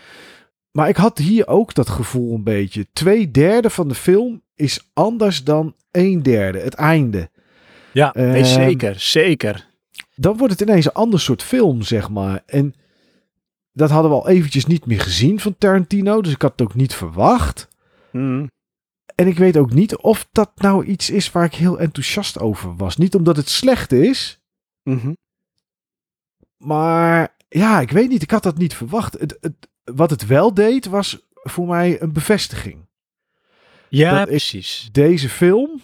Maar 0.72 0.88
ik 0.88 0.96
had 0.96 1.18
hier 1.18 1.46
ook 1.48 1.74
dat 1.74 1.88
gevoel 1.88 2.34
een 2.34 2.44
beetje. 2.44 2.86
Twee 2.92 3.30
derde 3.30 3.70
van 3.70 3.88
de 3.88 3.94
film 3.94 4.42
is 4.54 4.90
anders 4.92 5.44
dan 5.44 5.74
een 5.90 6.22
derde, 6.22 6.58
het 6.58 6.74
einde. 6.74 7.30
Ja, 7.92 8.10
nee, 8.14 8.34
Ehm, 8.34 8.44
zeker, 8.44 9.00
zeker. 9.00 9.68
Dan 10.14 10.36
wordt 10.36 10.52
het 10.58 10.68
ineens 10.68 10.84
een 10.84 10.92
ander 10.92 11.20
soort 11.20 11.42
film, 11.42 11.82
zeg 11.82 12.10
maar. 12.10 12.42
En 12.46 12.74
dat 13.72 13.90
hadden 13.90 14.10
we 14.10 14.16
al 14.16 14.28
eventjes 14.28 14.66
niet 14.66 14.86
meer 14.86 15.00
gezien 15.00 15.40
van 15.40 15.54
Tarantino. 15.58 16.20
Dus 16.22 16.32
ik 16.32 16.42
had 16.42 16.50
het 16.50 16.62
ook 16.62 16.74
niet 16.74 16.94
verwacht. 16.94 17.68
Mhm. 18.12 18.46
En 19.14 19.26
ik 19.26 19.38
weet 19.38 19.56
ook 19.56 19.72
niet 19.72 19.96
of 19.96 20.28
dat 20.32 20.50
nou 20.56 20.84
iets 20.84 21.10
is 21.10 21.30
waar 21.32 21.44
ik 21.44 21.54
heel 21.54 21.78
enthousiast 21.78 22.38
over 22.40 22.76
was. 22.76 22.96
Niet 22.96 23.14
omdat 23.14 23.36
het 23.36 23.48
slecht 23.48 23.92
is, 23.92 24.40
Mhm. 24.82 25.12
maar 26.56 27.36
ja, 27.48 27.80
ik 27.80 27.90
weet 27.90 28.08
niet. 28.08 28.22
Ik 28.22 28.30
had 28.30 28.42
dat 28.42 28.58
niet 28.58 28.74
verwacht. 28.74 29.18
Het, 29.18 29.36
het, 29.40 29.54
wat 29.84 30.10
het 30.10 30.26
wel 30.26 30.54
deed, 30.54 30.86
was 30.86 31.26
voor 31.32 31.66
mij 31.66 32.00
een 32.02 32.12
bevestiging. 32.12 32.86
Ja, 33.88 34.18
Dat 34.18 34.28
precies. 34.28 34.88
Deze 34.92 35.28
film 35.28 35.80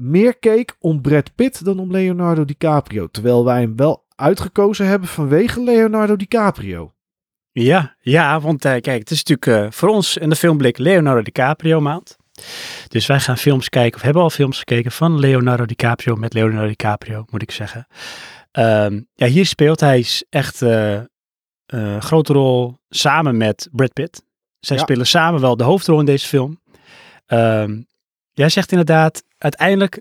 meer 0.00 0.38
keek 0.38 0.76
om 0.78 1.00
Brad 1.00 1.34
Pitt 1.34 1.64
dan 1.64 1.78
om 1.78 1.90
Leonardo 1.90 2.44
DiCaprio. 2.44 3.06
Terwijl 3.06 3.44
wij 3.44 3.60
hem 3.60 3.76
wel 3.76 4.04
uitgekozen 4.16 4.86
hebben 4.86 5.08
vanwege 5.08 5.62
Leonardo 5.62 6.16
DiCaprio. 6.16 6.92
Ja, 7.52 7.96
ja, 8.00 8.40
want 8.40 8.64
eh, 8.64 8.70
kijk, 8.80 8.98
het 8.98 9.10
is 9.10 9.24
natuurlijk 9.24 9.64
eh, 9.64 9.70
voor 9.78 9.88
ons 9.88 10.16
in 10.16 10.28
de 10.28 10.36
filmblik 10.36 10.78
Leonardo 10.78 11.22
DiCaprio 11.22 11.80
maand. 11.80 12.16
Dus 12.88 13.06
wij 13.06 13.20
gaan 13.20 13.36
films 13.38 13.68
kijken, 13.68 13.96
of 13.96 14.02
hebben 14.02 14.22
al 14.22 14.30
films 14.30 14.58
gekeken 14.58 14.92
van 14.92 15.18
Leonardo 15.18 15.64
DiCaprio 15.64 16.14
met 16.14 16.34
Leonardo 16.34 16.66
DiCaprio, 16.66 17.24
moet 17.30 17.42
ik 17.42 17.50
zeggen. 17.50 17.86
Ehm, 18.50 19.00
ja, 19.14 19.26
hier 19.26 19.46
speelt 19.46 19.80
hij 19.80 20.06
echt 20.28 20.62
eh, 20.62 21.00
een 21.66 22.02
grote 22.02 22.32
rol 22.32 22.76
samen 22.88 23.36
met 23.36 23.68
Brad 23.72 23.92
Pitt. 23.92 24.22
Zij 24.60 24.76
Ja. 24.76 24.82
spelen 24.82 25.06
samen 25.06 25.40
wel 25.40 25.56
de 25.56 25.64
hoofdrol 25.64 25.98
in 25.98 26.04
deze 26.06 26.26
film. 26.26 26.60
Ehm, 27.26 27.80
jij 28.32 28.48
zegt 28.48 28.70
inderdaad, 28.70 29.22
uiteindelijk 29.42 30.00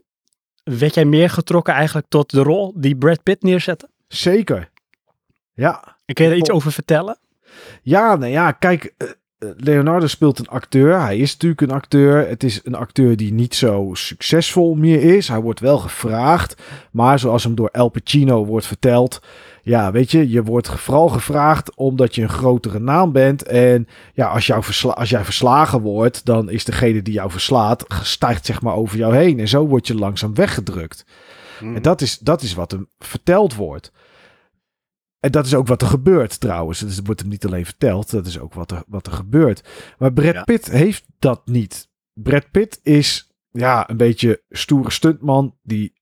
werd 0.63 0.93
jij 0.93 1.05
meer 1.05 1.29
getrokken 1.29 1.73
eigenlijk 1.73 2.07
tot 2.09 2.31
de 2.31 2.41
rol 2.41 2.73
die 2.75 2.97
Brad 2.97 3.23
Pitt 3.23 3.43
neerzette. 3.43 3.89
Zeker. 4.07 4.69
Ja. 5.53 5.97
En 6.05 6.13
kun 6.13 6.23
je 6.23 6.29
daar 6.29 6.39
iets 6.39 6.51
over 6.51 6.71
vertellen? 6.71 7.17
Ja, 7.81 8.15
nou 8.15 8.31
ja, 8.31 8.51
kijk, 8.51 8.93
eh, 8.97 9.07
Leonardo 9.57 10.07
speelt 10.07 10.39
een 10.39 10.47
acteur. 10.47 11.01
Hij 11.01 11.17
is 11.17 11.31
natuurlijk 11.31 11.61
een 11.61 11.71
acteur. 11.71 12.27
Het 12.27 12.43
is 12.43 12.61
een 12.63 12.75
acteur 12.75 13.17
die 13.17 13.33
niet 13.33 13.55
zo 13.55 13.89
succesvol 13.93 14.75
meer 14.75 15.15
is. 15.15 15.27
Hij 15.27 15.39
wordt 15.39 15.59
wel 15.59 15.77
gevraagd, 15.77 16.61
maar 16.91 17.19
zoals 17.19 17.43
hem 17.43 17.55
door 17.55 17.69
El 17.71 17.89
Pacino 17.89 18.45
wordt 18.45 18.65
verteld, 18.65 19.21
ja, 19.63 19.91
weet 19.91 20.11
je, 20.11 20.29
je 20.29 20.43
wordt 20.43 20.69
vooral 20.69 21.09
gevraagd 21.09 21.75
omdat 21.75 22.15
je 22.15 22.21
een 22.21 22.29
grotere 22.29 22.79
naam 22.79 23.11
bent. 23.11 23.43
En 23.43 23.87
ja, 24.13 24.27
als, 24.27 24.47
jou 24.47 24.63
versla- 24.63 24.91
als 24.93 25.09
jij 25.09 25.23
verslagen 25.23 25.81
wordt, 25.81 26.25
dan 26.25 26.49
is 26.49 26.65
degene 26.65 27.01
die 27.01 27.13
jou 27.13 27.31
verslaat, 27.31 27.85
stijgt 28.03 28.45
zeg 28.45 28.61
maar 28.61 28.75
over 28.75 28.97
jou 28.97 29.15
heen. 29.15 29.39
En 29.39 29.47
zo 29.47 29.67
word 29.67 29.87
je 29.87 29.95
langzaam 29.95 30.35
weggedrukt. 30.35 31.05
En 31.59 31.81
dat 31.81 32.01
is, 32.01 32.19
dat 32.19 32.41
is 32.41 32.53
wat 32.53 32.71
hem 32.71 32.87
verteld 32.99 33.55
wordt. 33.55 33.91
En 35.19 35.31
dat 35.31 35.45
is 35.45 35.55
ook 35.55 35.67
wat 35.67 35.81
er 35.81 35.87
gebeurt 35.87 36.39
trouwens. 36.39 36.79
Dus 36.79 36.95
het 36.95 37.05
wordt 37.05 37.21
hem 37.21 37.29
niet 37.29 37.45
alleen 37.45 37.65
verteld, 37.65 38.11
dat 38.11 38.25
is 38.27 38.39
ook 38.39 38.53
wat 38.53 38.71
er, 38.71 38.83
wat 38.87 39.07
er 39.07 39.13
gebeurt. 39.13 39.67
Maar 39.97 40.13
Brad 40.13 40.33
Ja. 40.33 40.43
Pitt 40.43 40.71
heeft 40.71 41.05
dat 41.19 41.41
niet. 41.45 41.89
Brad 42.13 42.51
Pitt 42.51 42.79
is 42.83 43.31
ja, 43.51 43.89
een 43.89 43.97
beetje 43.97 44.41
stoere 44.49 44.91
stuntman 44.91 45.57
die 45.63 45.93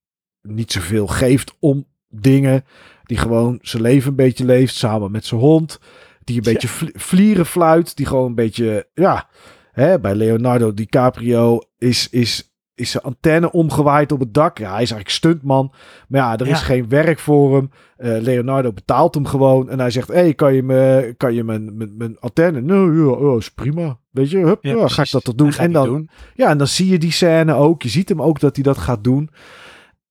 niet 0.42 0.72
zoveel 0.72 1.06
geeft 1.06 1.56
om 1.60 1.86
dingen. 2.08 2.64
Die 3.04 3.16
gewoon 3.16 3.58
zijn 3.62 3.82
leven 3.82 4.10
een 4.10 4.16
beetje 4.16 4.44
leeft 4.44 4.74
samen 4.74 5.10
met 5.10 5.24
zijn 5.26 5.40
hond. 5.40 5.78
Die 6.24 6.36
een 6.38 6.42
Ja. 6.44 6.52
beetje 6.52 6.68
vli- 6.68 6.92
vlieren 6.94 7.46
fluit. 7.46 7.96
Die 7.96 8.06
gewoon 8.06 8.26
een 8.26 8.34
beetje, 8.34 8.88
ja, 8.94 9.28
hè, 9.72 10.00
bij 10.00 10.14
Leonardo 10.14 10.74
DiCaprio 10.74 11.60
is, 11.78 12.08
is, 12.08 12.47
is 12.78 12.90
zijn 12.90 13.02
antenne 13.02 13.52
omgewaaid 13.52 14.12
op 14.12 14.20
het 14.20 14.34
dak. 14.34 14.58
Ja, 14.58 14.72
hij 14.72 14.82
is 14.82 14.90
eigenlijk 14.90 15.10
stuntman. 15.10 15.72
Maar 16.08 16.20
ja, 16.20 16.36
er 16.36 16.46
is 16.46 16.60
geen 16.60 16.88
werk 16.88 17.18
voor 17.18 17.56
hem. 17.56 17.70
Eh, 17.96 18.20
Leonardo 18.20 18.72
betaalt 18.72 19.14
hem 19.14 19.26
gewoon. 19.26 19.70
En 19.70 19.78
hij 19.78 19.90
zegt, 19.90 20.08
hey, 20.08 20.34
kan 20.34 20.54
je, 20.54 20.62
me, 20.62 21.14
kan 21.16 21.34
je 21.34 21.44
mijn, 21.44 21.76
mijn, 21.76 21.96
mijn 21.96 22.18
antenne? 22.20 22.60
Nou, 22.60 23.10
ja, 23.10 23.30
ja, 23.30 23.36
is 23.36 23.50
prima. 23.50 23.98
Weet 24.10 24.30
je, 24.30 24.38
hup, 24.38 24.64
ja, 24.64 24.88
ga 24.88 25.02
ik 25.02 25.10
dat 25.10 25.24
toch 25.24 25.34
doen. 25.34 25.52
En 25.52 25.72
dan, 25.72 25.86
doen. 25.86 26.10
ja, 26.34 26.48
en 26.48 26.58
dan 26.58 26.66
zie 26.66 26.88
je 26.88 26.98
die 26.98 27.12
scène 27.12 27.54
ook. 27.54 27.82
Je 27.82 27.88
ziet 27.88 28.08
hem 28.08 28.22
ook 28.22 28.40
dat 28.40 28.54
hij 28.54 28.64
dat 28.64 28.78
gaat 28.78 29.04
doen. 29.04 29.30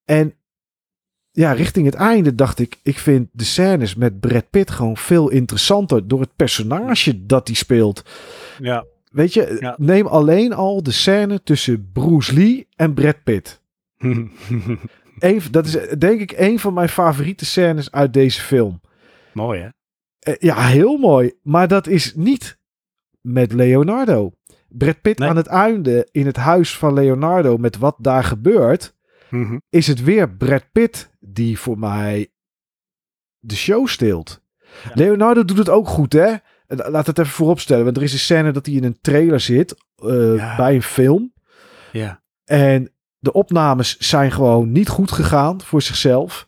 En 0.05 0.33
ja, 1.31 1.51
richting 1.51 1.85
het 1.85 1.95
einde 1.95 2.35
dacht 2.35 2.59
ik, 2.59 2.79
ik 2.83 2.97
vind 2.97 3.29
de 3.31 3.43
scènes 3.43 3.95
met 3.95 4.19
Brad 4.19 4.49
Pitt 4.49 4.71
gewoon 4.71 4.97
veel 4.97 5.29
interessanter 5.29 6.07
door 6.07 6.19
het 6.19 6.35
personage 6.35 7.25
dat 7.25 7.47
hij 7.47 7.55
speelt. 7.55 8.03
Ja. 8.59 8.85
Weet 9.17 9.33
je, 9.33 9.57
Ja. 9.59 9.75
neem 9.79 10.07
alleen 10.07 10.53
al 10.53 10.83
de 10.83 10.91
scène 10.91 11.43
tussen 11.43 11.89
Bruce 11.93 12.33
Lee 12.33 12.67
en 12.75 12.93
Brad 12.93 13.23
Pitt. 13.23 13.61
Dat 15.51 15.65
is 15.65 15.77
denk 15.97 16.19
ik 16.21 16.33
een 16.37 16.59
van 16.59 16.73
mijn 16.73 16.89
favoriete 16.89 17.45
scènes 17.45 17.91
uit 17.91 18.13
deze 18.13 18.41
film. 18.41 18.81
Mooi 19.33 19.59
hè? 19.61 19.67
Eh, 20.19 20.35
ja, 20.39 20.65
heel 20.65 20.97
mooi. 20.97 21.33
Maar 21.43 21.67
dat 21.67 21.87
is 21.87 22.15
niet 22.15 22.59
met 23.21 23.53
Leonardo. 23.53 24.31
Brad 24.69 25.01
Pitt 25.01 25.19
Nee. 25.19 25.29
aan 25.29 25.35
het 25.35 25.47
einde 25.47 26.07
in 26.11 26.25
het 26.25 26.35
huis 26.35 26.77
van 26.77 26.93
Leonardo 26.93 27.57
met 27.57 27.77
wat 27.77 27.95
daar 27.99 28.23
gebeurt, 28.23 28.95
Mhm. 29.29 29.57
is 29.69 29.87
het 29.87 30.03
weer 30.03 30.29
Brad 30.35 30.63
Pitt 30.71 31.09
die 31.19 31.59
voor 31.59 31.79
mij 31.79 32.27
de 33.39 33.55
show 33.55 33.87
steelt. 33.87 34.41
Ja. 34.83 34.91
Leonardo 34.93 35.45
doet 35.45 35.57
het 35.57 35.69
ook 35.69 35.87
goed, 35.87 36.13
hè? 36.13 36.33
Laat 36.67 37.07
het 37.07 37.19
even 37.19 37.31
vooropstellen, 37.31 37.83
want 37.83 37.97
er 37.97 38.03
is 38.03 38.13
een 38.13 38.19
scène 38.19 38.51
dat 38.51 38.65
hij 38.65 38.75
in 38.75 38.83
een 38.83 38.97
trailer 39.01 39.39
zit 39.39 39.75
eh, 39.95 40.35
Ja. 40.35 40.55
bij 40.55 40.75
een 40.75 40.83
film. 40.83 41.33
Ja. 41.91 42.21
En 42.45 42.91
de 43.19 43.31
opnames 43.33 43.97
zijn 43.97 44.31
gewoon 44.31 44.71
niet 44.71 44.89
goed 44.89 45.11
gegaan 45.11 45.61
voor 45.61 45.81
zichzelf. 45.81 46.45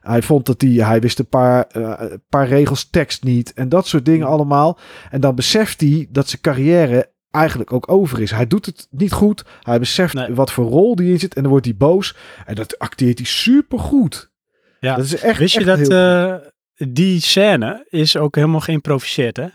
Hij 0.00 0.22
vond 0.22 0.46
dat 0.46 0.60
hij, 0.60 0.70
hij 0.70 1.00
wist 1.00 1.18
een 1.18 1.28
paar, 1.28 1.64
eh, 1.66 1.92
een 1.98 2.22
paar 2.28 2.48
regels 2.48 2.90
tekst 2.90 3.22
niet 3.24 3.52
en 3.52 3.68
dat 3.68 3.86
soort 3.86 4.04
dingen 4.04 4.26
Ja. 4.26 4.32
allemaal. 4.32 4.78
En 5.10 5.20
dan 5.20 5.34
beseft 5.34 5.80
hij 5.80 6.06
dat 6.10 6.28
zijn 6.28 6.42
carrière 6.42 7.10
eigenlijk 7.30 7.72
ook 7.72 7.90
over 7.90 8.20
is. 8.20 8.30
Hij 8.30 8.46
doet 8.46 8.66
het 8.66 8.86
niet 8.90 9.12
goed. 9.12 9.44
Hij 9.62 9.78
beseft 9.78 10.14
Nee. 10.14 10.34
wat 10.34 10.52
voor 10.52 10.64
rol 10.66 10.94
die 10.96 11.12
in 11.12 11.18
zit 11.18 11.34
en 11.34 11.42
dan 11.42 11.50
wordt 11.50 11.66
hij 11.66 11.76
boos. 11.76 12.16
En 12.46 12.54
dat 12.54 12.78
acteert 12.78 13.18
hij 13.18 13.26
super 13.26 13.78
goed. 13.78 14.30
Ja. 14.80 14.96
Dat 14.96 15.04
is 15.04 15.16
echt. 15.16 15.38
Wist 15.38 15.54
je 15.54 15.64
echt 15.64 15.88
dat 15.88 15.88
eh, 15.88 16.34
die 16.88 17.20
scène 17.20 17.86
is 17.88 18.16
ook 18.16 18.34
helemaal 18.34 18.60
geïmproviseerd 18.60 19.36
hè? 19.36 19.46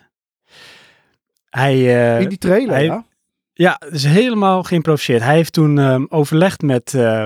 Hij, 1.56 1.74
eh, 1.74 2.22
in 2.22 2.30
die 2.30 2.38
trailer, 2.38 2.74
hij- 2.74 2.86
ja? 2.86 3.06
ja, 3.54 3.82
is 3.90 4.04
helemaal 4.04 4.64
geïmproviseerd. 4.64 5.22
Hij 5.24 5.36
heeft 5.36 5.54
toen 5.54 5.80
ehm, 5.80 6.06
overlegd 6.10 6.62
met 6.62 6.94
eh, 6.94 7.26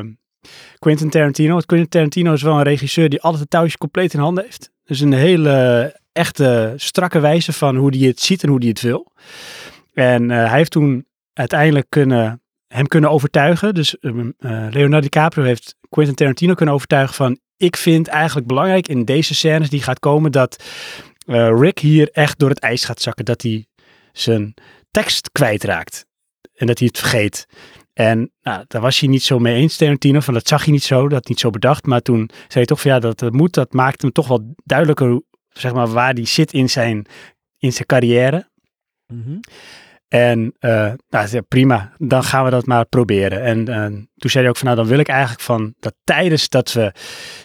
Quentin 0.79 1.09
Tarantino. 1.09 1.51
Want 1.51 1.65
Quentin 1.65 1.89
Tarantino 1.89 2.33
is 2.33 2.41
wel 2.41 2.55
een 2.57 2.63
regisseur 2.63 3.09
die 3.09 3.21
altijd 3.21 3.41
het 3.41 3.50
touwtje 3.50 3.77
compleet 3.77 4.13
in 4.13 4.19
handen 4.19 4.43
heeft. 4.43 4.71
Dus 4.83 5.00
een 5.00 5.13
hele 5.13 5.95
echte 6.12 6.74
strakke 6.75 7.19
wijze 7.19 7.53
van 7.53 7.75
hoe 7.75 7.98
hij 7.98 8.07
het 8.07 8.19
ziet 8.19 8.43
en 8.43 8.50
hoe 8.50 8.59
hij 8.59 8.67
het 8.67 8.81
wil. 8.81 9.12
En 9.93 10.31
eh, 10.31 10.38
hij 10.50 10.57
heeft 10.57 10.71
toen 10.71 11.05
uiteindelijk 11.33 11.86
kunnen, 11.89 12.41
hem 12.67 12.88
kunnen 12.88 13.09
overtuigen. 13.09 13.74
Dus 13.74 14.00
ehm, 14.00 14.31
eh, 14.38 14.67
Leonardo 14.69 15.00
DiCaprio 15.00 15.43
heeft 15.43 15.75
Quentin 15.89 16.15
Tarantino 16.15 16.53
kunnen 16.53 16.75
overtuigen 16.75 17.15
van... 17.15 17.39
Ik 17.57 17.77
vind 17.77 18.07
eigenlijk 18.07 18.48
belangrijk 18.48 18.88
in 18.88 19.05
deze 19.05 19.36
scènes 19.36 19.69
die 19.69 19.81
gaat 19.81 20.00
komen 20.00 20.31
dat 20.31 20.63
Rick 21.59 21.79
hier 21.79 22.09
echt 22.12 22.39
door 22.39 22.50
het 22.50 22.59
ijs 22.59 22.86
gaat 22.86 23.01
zakken. 23.01 23.25
Dat 23.25 23.41
hij 23.41 23.68
zijn 24.11 24.53
tekst 24.91 25.31
kwijtraakt. 25.31 26.05
En 26.53 26.67
dat 26.67 26.79
hij 26.79 26.87
het 26.87 26.97
vergeet. 26.97 27.45
En 27.93 28.31
nou, 28.41 28.63
daar 28.67 28.81
was 28.81 28.99
hij 28.99 29.09
niet 29.09 29.23
zo 29.23 29.39
mee 29.39 29.55
eens, 29.55 29.77
Tarantino. 29.77 30.19
Van 30.19 30.33
dat 30.33 30.47
zag 30.47 30.63
hij 30.63 30.73
niet 30.73 30.83
zo, 30.83 31.07
dat 31.07 31.27
niet 31.27 31.39
zo 31.39 31.49
bedacht. 31.49 31.85
Maar 31.85 32.01
toen 32.01 32.29
zei 32.33 32.49
hij 32.53 32.65
toch 32.65 32.81
van 32.81 32.91
ja, 32.91 32.99
dat, 32.99 33.19
dat 33.19 33.33
moet. 33.33 33.53
Dat 33.53 33.73
maakt 33.73 34.01
hem 34.01 34.11
toch 34.11 34.27
wel 34.27 34.53
duidelijker, 34.63 35.21
zeg 35.49 35.73
maar, 35.73 35.87
waar 35.87 36.13
hij 36.13 36.25
zit 36.25 36.53
in 36.53 36.69
zijn, 36.69 37.05
in 37.57 37.73
zijn 37.73 37.85
carrière. 37.85 38.49
Mhm. 39.07 39.37
En 40.07 40.55
eh, 40.59 40.91
nou, 41.09 41.41
prima, 41.41 41.93
dan 41.97 42.23
gaan 42.23 42.43
we 42.43 42.49
dat 42.49 42.65
maar 42.65 42.85
proberen. 42.85 43.41
En 43.41 43.67
eh, 43.67 43.85
toen 44.15 44.29
zei 44.29 44.43
hij 44.43 44.49
ook 44.49 44.57
van, 44.57 44.65
nou, 44.65 44.77
dan 44.79 44.87
wil 44.87 44.99
ik 44.99 45.07
eigenlijk 45.07 45.41
van 45.41 45.73
dat 45.79 45.95
tijdens 46.03 46.49
dat 46.49 46.73
we 46.73 46.93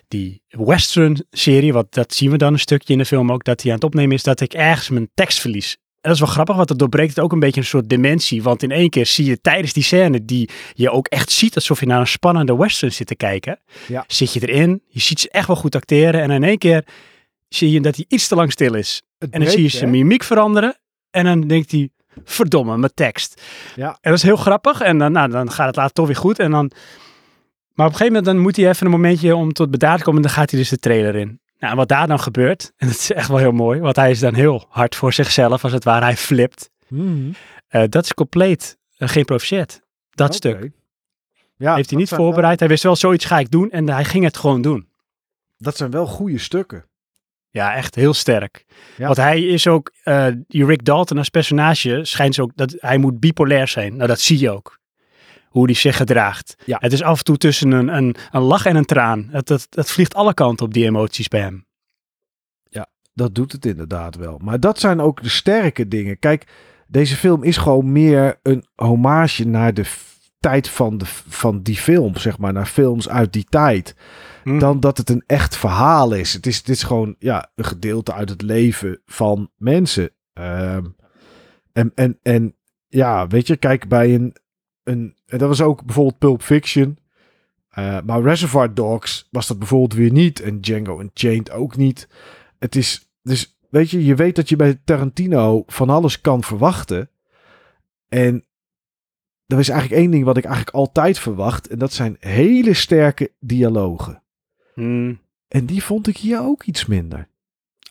die 0.08 0.42
western-serie, 0.48 1.72
wat 1.72 1.94
dat 1.94 2.14
zien 2.14 2.30
we 2.30 2.36
dan 2.36 2.52
een 2.52 2.58
stukje 2.58 2.92
in 2.92 2.98
de 2.98 3.04
film 3.04 3.32
ook, 3.32 3.44
dat 3.44 3.62
hij 3.62 3.70
aan 3.70 3.76
het 3.76 3.86
opnemen 3.86 4.14
is, 4.14 4.22
dat 4.22 4.40
ik 4.40 4.54
ergens 4.54 4.88
mijn 4.88 5.10
tekst 5.14 5.40
verlies. 5.40 5.78
En 6.04 6.10
dat 6.10 6.18
is 6.18 6.24
wel 6.24 6.34
grappig, 6.34 6.56
want 6.56 6.68
het 6.68 6.78
doorbreekt 6.78 7.14
het 7.14 7.24
ook 7.24 7.32
een 7.32 7.38
beetje 7.38 7.60
een 7.60 7.66
soort 7.66 7.88
dimensie. 7.88 8.42
Want 8.42 8.62
in 8.62 8.70
één 8.70 8.90
keer 8.90 9.06
zie 9.06 9.24
je 9.24 9.40
tijdens 9.40 9.72
die 9.72 9.82
scène, 9.82 10.24
die 10.24 10.48
je 10.72 10.90
ook 10.90 11.06
echt 11.08 11.30
ziet 11.30 11.54
alsof 11.54 11.80
je 11.80 11.86
naar 11.86 12.00
een 12.00 12.06
spannende 12.06 12.56
western 12.56 12.92
zit 12.92 13.06
te 13.06 13.14
kijken, 13.16 13.60
Ja. 13.88 14.04
zit 14.06 14.32
je 14.32 14.48
erin, 14.48 14.82
je 14.88 15.00
ziet 15.00 15.20
ze 15.20 15.30
echt 15.30 15.46
wel 15.46 15.56
goed 15.56 15.74
acteren. 15.74 16.20
En 16.22 16.30
in 16.30 16.42
één 16.44 16.58
keer 16.58 16.84
zie 17.48 17.70
je 17.70 17.80
dat 17.80 17.96
hij 17.96 18.04
iets 18.08 18.28
te 18.28 18.34
lang 18.34 18.52
stil 18.52 18.74
is. 18.74 19.02
Het 19.18 19.30
En 19.30 19.40
dan 19.40 19.50
zie 19.50 19.62
je 19.62 19.68
zijn 19.68 19.90
mimiek 19.90 20.22
veranderen. 20.24 20.78
En 21.10 21.24
dan 21.24 21.40
denkt 21.40 21.70
hij, 21.70 21.90
verdomme, 22.24 22.76
mijn 22.78 22.94
tekst. 22.94 23.42
Ja. 23.76 23.88
En 23.88 24.10
dat 24.10 24.12
is 24.18 24.22
heel 24.22 24.36
grappig. 24.36 24.80
En 24.80 24.98
dan, 24.98 25.12
nou, 25.12 25.30
dan 25.30 25.50
gaat 25.50 25.66
het 25.66 25.76
later 25.76 25.92
toch 25.92 26.06
weer 26.06 26.16
goed. 26.16 26.38
En 26.38 26.50
dan, 26.50 26.70
maar 27.72 27.86
op 27.86 27.92
een 27.92 27.98
gegeven 27.98 28.06
moment 28.06 28.24
dan 28.24 28.38
moet 28.38 28.56
hij 28.56 28.68
even 28.68 28.86
een 28.86 28.92
momentje 28.92 29.36
om 29.36 29.52
tot 29.52 29.70
bedaard 29.70 29.98
te 29.98 30.04
komen. 30.04 30.22
En 30.22 30.26
dan 30.26 30.36
gaat 30.36 30.50
hij 30.50 30.60
dus 30.60 30.68
de 30.68 30.78
trailer 30.78 31.14
in. 31.16 31.40
Nou, 31.58 31.72
en 31.72 31.76
wat 31.76 31.88
daar 31.88 32.06
dan 32.06 32.20
gebeurt, 32.20 32.72
en 32.76 32.86
dat 32.86 32.96
is 32.96 33.12
echt 33.12 33.28
wel 33.28 33.38
heel 33.38 33.52
mooi. 33.52 33.80
Want 33.80 33.96
hij 33.96 34.10
is 34.10 34.18
dan 34.20 34.34
heel 34.34 34.66
hard 34.68 34.96
voor 34.96 35.12
zichzelf, 35.12 35.62
als 35.64 35.72
het 35.72 35.84
ware. 35.84 36.04
Hij 36.04 36.16
flipt. 36.16 36.70
Mhm. 36.88 37.30
Eh, 37.68 37.82
dat 37.88 38.04
is 38.04 38.14
compleet 38.14 38.78
uh, 38.98 39.08
geïmproviseerd. 39.08 39.80
Dat 40.10 40.34
stuk. 40.34 40.70
Ja, 41.56 41.74
Heeft 41.74 41.90
hij 41.90 41.98
niet 41.98 42.10
wel- 42.10 42.18
voorbereid. 42.18 42.58
Hij 42.60 42.68
wist 42.68 42.82
wel, 42.82 42.96
zoiets 42.96 43.24
ga 43.24 43.38
ik 43.38 43.50
doen. 43.50 43.70
En 43.70 43.88
hij 43.88 44.04
ging 44.04 44.24
het 44.24 44.36
gewoon 44.36 44.62
doen. 44.62 44.88
dat 45.56 45.76
zijn 45.76 45.90
wel 45.90 46.06
goede 46.06 46.38
stukken. 46.38 46.84
Ja, 47.50 47.74
echt 47.74 47.94
heel 47.94 48.14
sterk. 48.14 48.64
Ja. 48.96 49.04
Want 49.04 49.16
hij 49.16 49.42
is 49.42 49.66
ook, 49.66 49.92
eh, 50.02 50.26
die 50.48 50.64
Rick 50.66 50.84
Dalton 50.84 51.18
als 51.18 51.28
personage 51.28 52.00
schijnt 52.04 52.38
ook 52.38 52.50
dat 52.54 52.74
hij 52.78 52.98
moet 52.98 53.20
bipolair 53.20 53.68
zijn. 53.68 53.96
Nou, 53.96 54.08
dat 54.08 54.20
zie 54.20 54.38
je 54.38 54.50
ook. 54.50 54.78
Hoe 55.54 55.64
hij 55.64 55.74
zich 55.74 55.96
gedraagt. 55.96 56.56
Ja. 56.64 56.76
Het 56.80 56.92
is 56.92 57.02
af 57.02 57.18
en 57.18 57.24
toe 57.24 57.36
tussen 57.36 57.72
een, 57.72 57.88
een, 57.96 58.16
een 58.30 58.42
lach 58.42 58.66
en 58.66 58.76
een 58.76 58.84
traan. 58.84 59.28
Het, 59.30 59.48
het, 59.48 59.66
het 59.70 59.90
vliegt 59.90 60.14
alle 60.14 60.34
kanten 60.34 60.66
op 60.66 60.74
die 60.74 60.84
emoties 60.84 61.28
bij 61.28 61.40
hem. 61.40 61.66
Dat 63.14 63.34
doet 63.34 63.52
het 63.52 63.66
inderdaad 63.66 64.16
wel. 64.16 64.38
Maar 64.42 64.60
dat 64.60 64.80
zijn 64.80 65.00
ook 65.00 65.22
de 65.22 65.28
sterke 65.28 65.88
dingen. 65.88 66.18
Kijk, 66.18 66.46
deze 66.86 67.16
film 67.16 67.42
is 67.42 67.56
gewoon 67.56 67.92
meer 67.92 68.38
een 68.42 68.64
hommage 68.74 69.46
naar 69.46 69.74
de 69.74 69.84
tijd 70.38 70.68
van, 70.68 70.98
de, 70.98 71.04
van 71.28 71.62
die 71.62 71.76
film, 71.76 72.16
zeg 72.16 72.38
maar, 72.38 72.52
naar 72.52 72.66
films 72.66 73.08
uit 73.08 73.32
die 73.32 73.44
tijd. 73.44 73.96
Hm. 74.42 74.58
Dan 74.58 74.80
dat 74.80 74.98
het 74.98 75.10
een 75.10 75.22
echt 75.26 75.56
verhaal 75.56 76.12
is. 76.12 76.32
Het 76.32 76.46
is, 76.46 76.56
het 76.56 76.68
is 76.68 76.82
gewoon 76.82 77.16
ja, 77.18 77.50
een 77.54 77.64
gedeelte 77.64 78.12
uit 78.12 78.28
het 78.28 78.42
leven 78.42 79.00
van 79.06 79.50
mensen. 79.56 80.10
Ehm, 80.32 80.84
en, 81.72 81.92
en, 81.94 82.18
en 82.22 82.56
ja, 82.88 83.26
weet 83.26 83.46
je, 83.46 83.56
kijk 83.56 83.88
bij 83.88 84.14
een, 84.14 84.36
een. 84.84 85.14
En 85.26 85.38
dat 85.38 85.48
was 85.48 85.60
ook 85.60 85.84
bijvoorbeeld 85.84 86.18
Pulp 86.18 86.42
Fiction. 86.42 86.98
Eh, 87.68 87.98
maar 88.04 88.22
Reservoir 88.22 88.74
Dogs 88.74 89.28
was 89.30 89.46
dat 89.46 89.58
bijvoorbeeld 89.58 89.94
weer 89.94 90.12
niet. 90.12 90.40
En 90.40 90.60
Django 90.60 91.00
Unchained 91.00 91.50
ook 91.50 91.76
niet. 91.76 92.08
Het 92.58 92.76
is. 92.76 93.08
Dus 93.22 93.58
weet 93.70 93.90
je, 93.90 94.04
je 94.04 94.14
weet 94.14 94.36
dat 94.36 94.48
je 94.48 94.56
bij 94.56 94.80
Tarantino 94.84 95.62
van 95.66 95.90
alles 95.90 96.20
kan 96.20 96.42
verwachten. 96.42 97.08
En 98.08 98.44
er 99.46 99.58
is 99.58 99.68
eigenlijk 99.68 100.00
één 100.00 100.10
ding 100.10 100.24
wat 100.24 100.36
ik 100.36 100.44
eigenlijk 100.44 100.76
altijd 100.76 101.18
verwacht. 101.18 101.68
En 101.68 101.78
dat 101.78 101.92
zijn 101.92 102.16
hele 102.20 102.74
sterke 102.74 103.32
dialogen. 103.40 104.22
Hm. 104.74 105.14
En 105.48 105.66
die 105.66 105.82
vond 105.82 106.06
ik 106.06 106.16
hier 106.16 106.40
ook 106.40 106.62
iets 106.62 106.86
minder. 106.86 107.28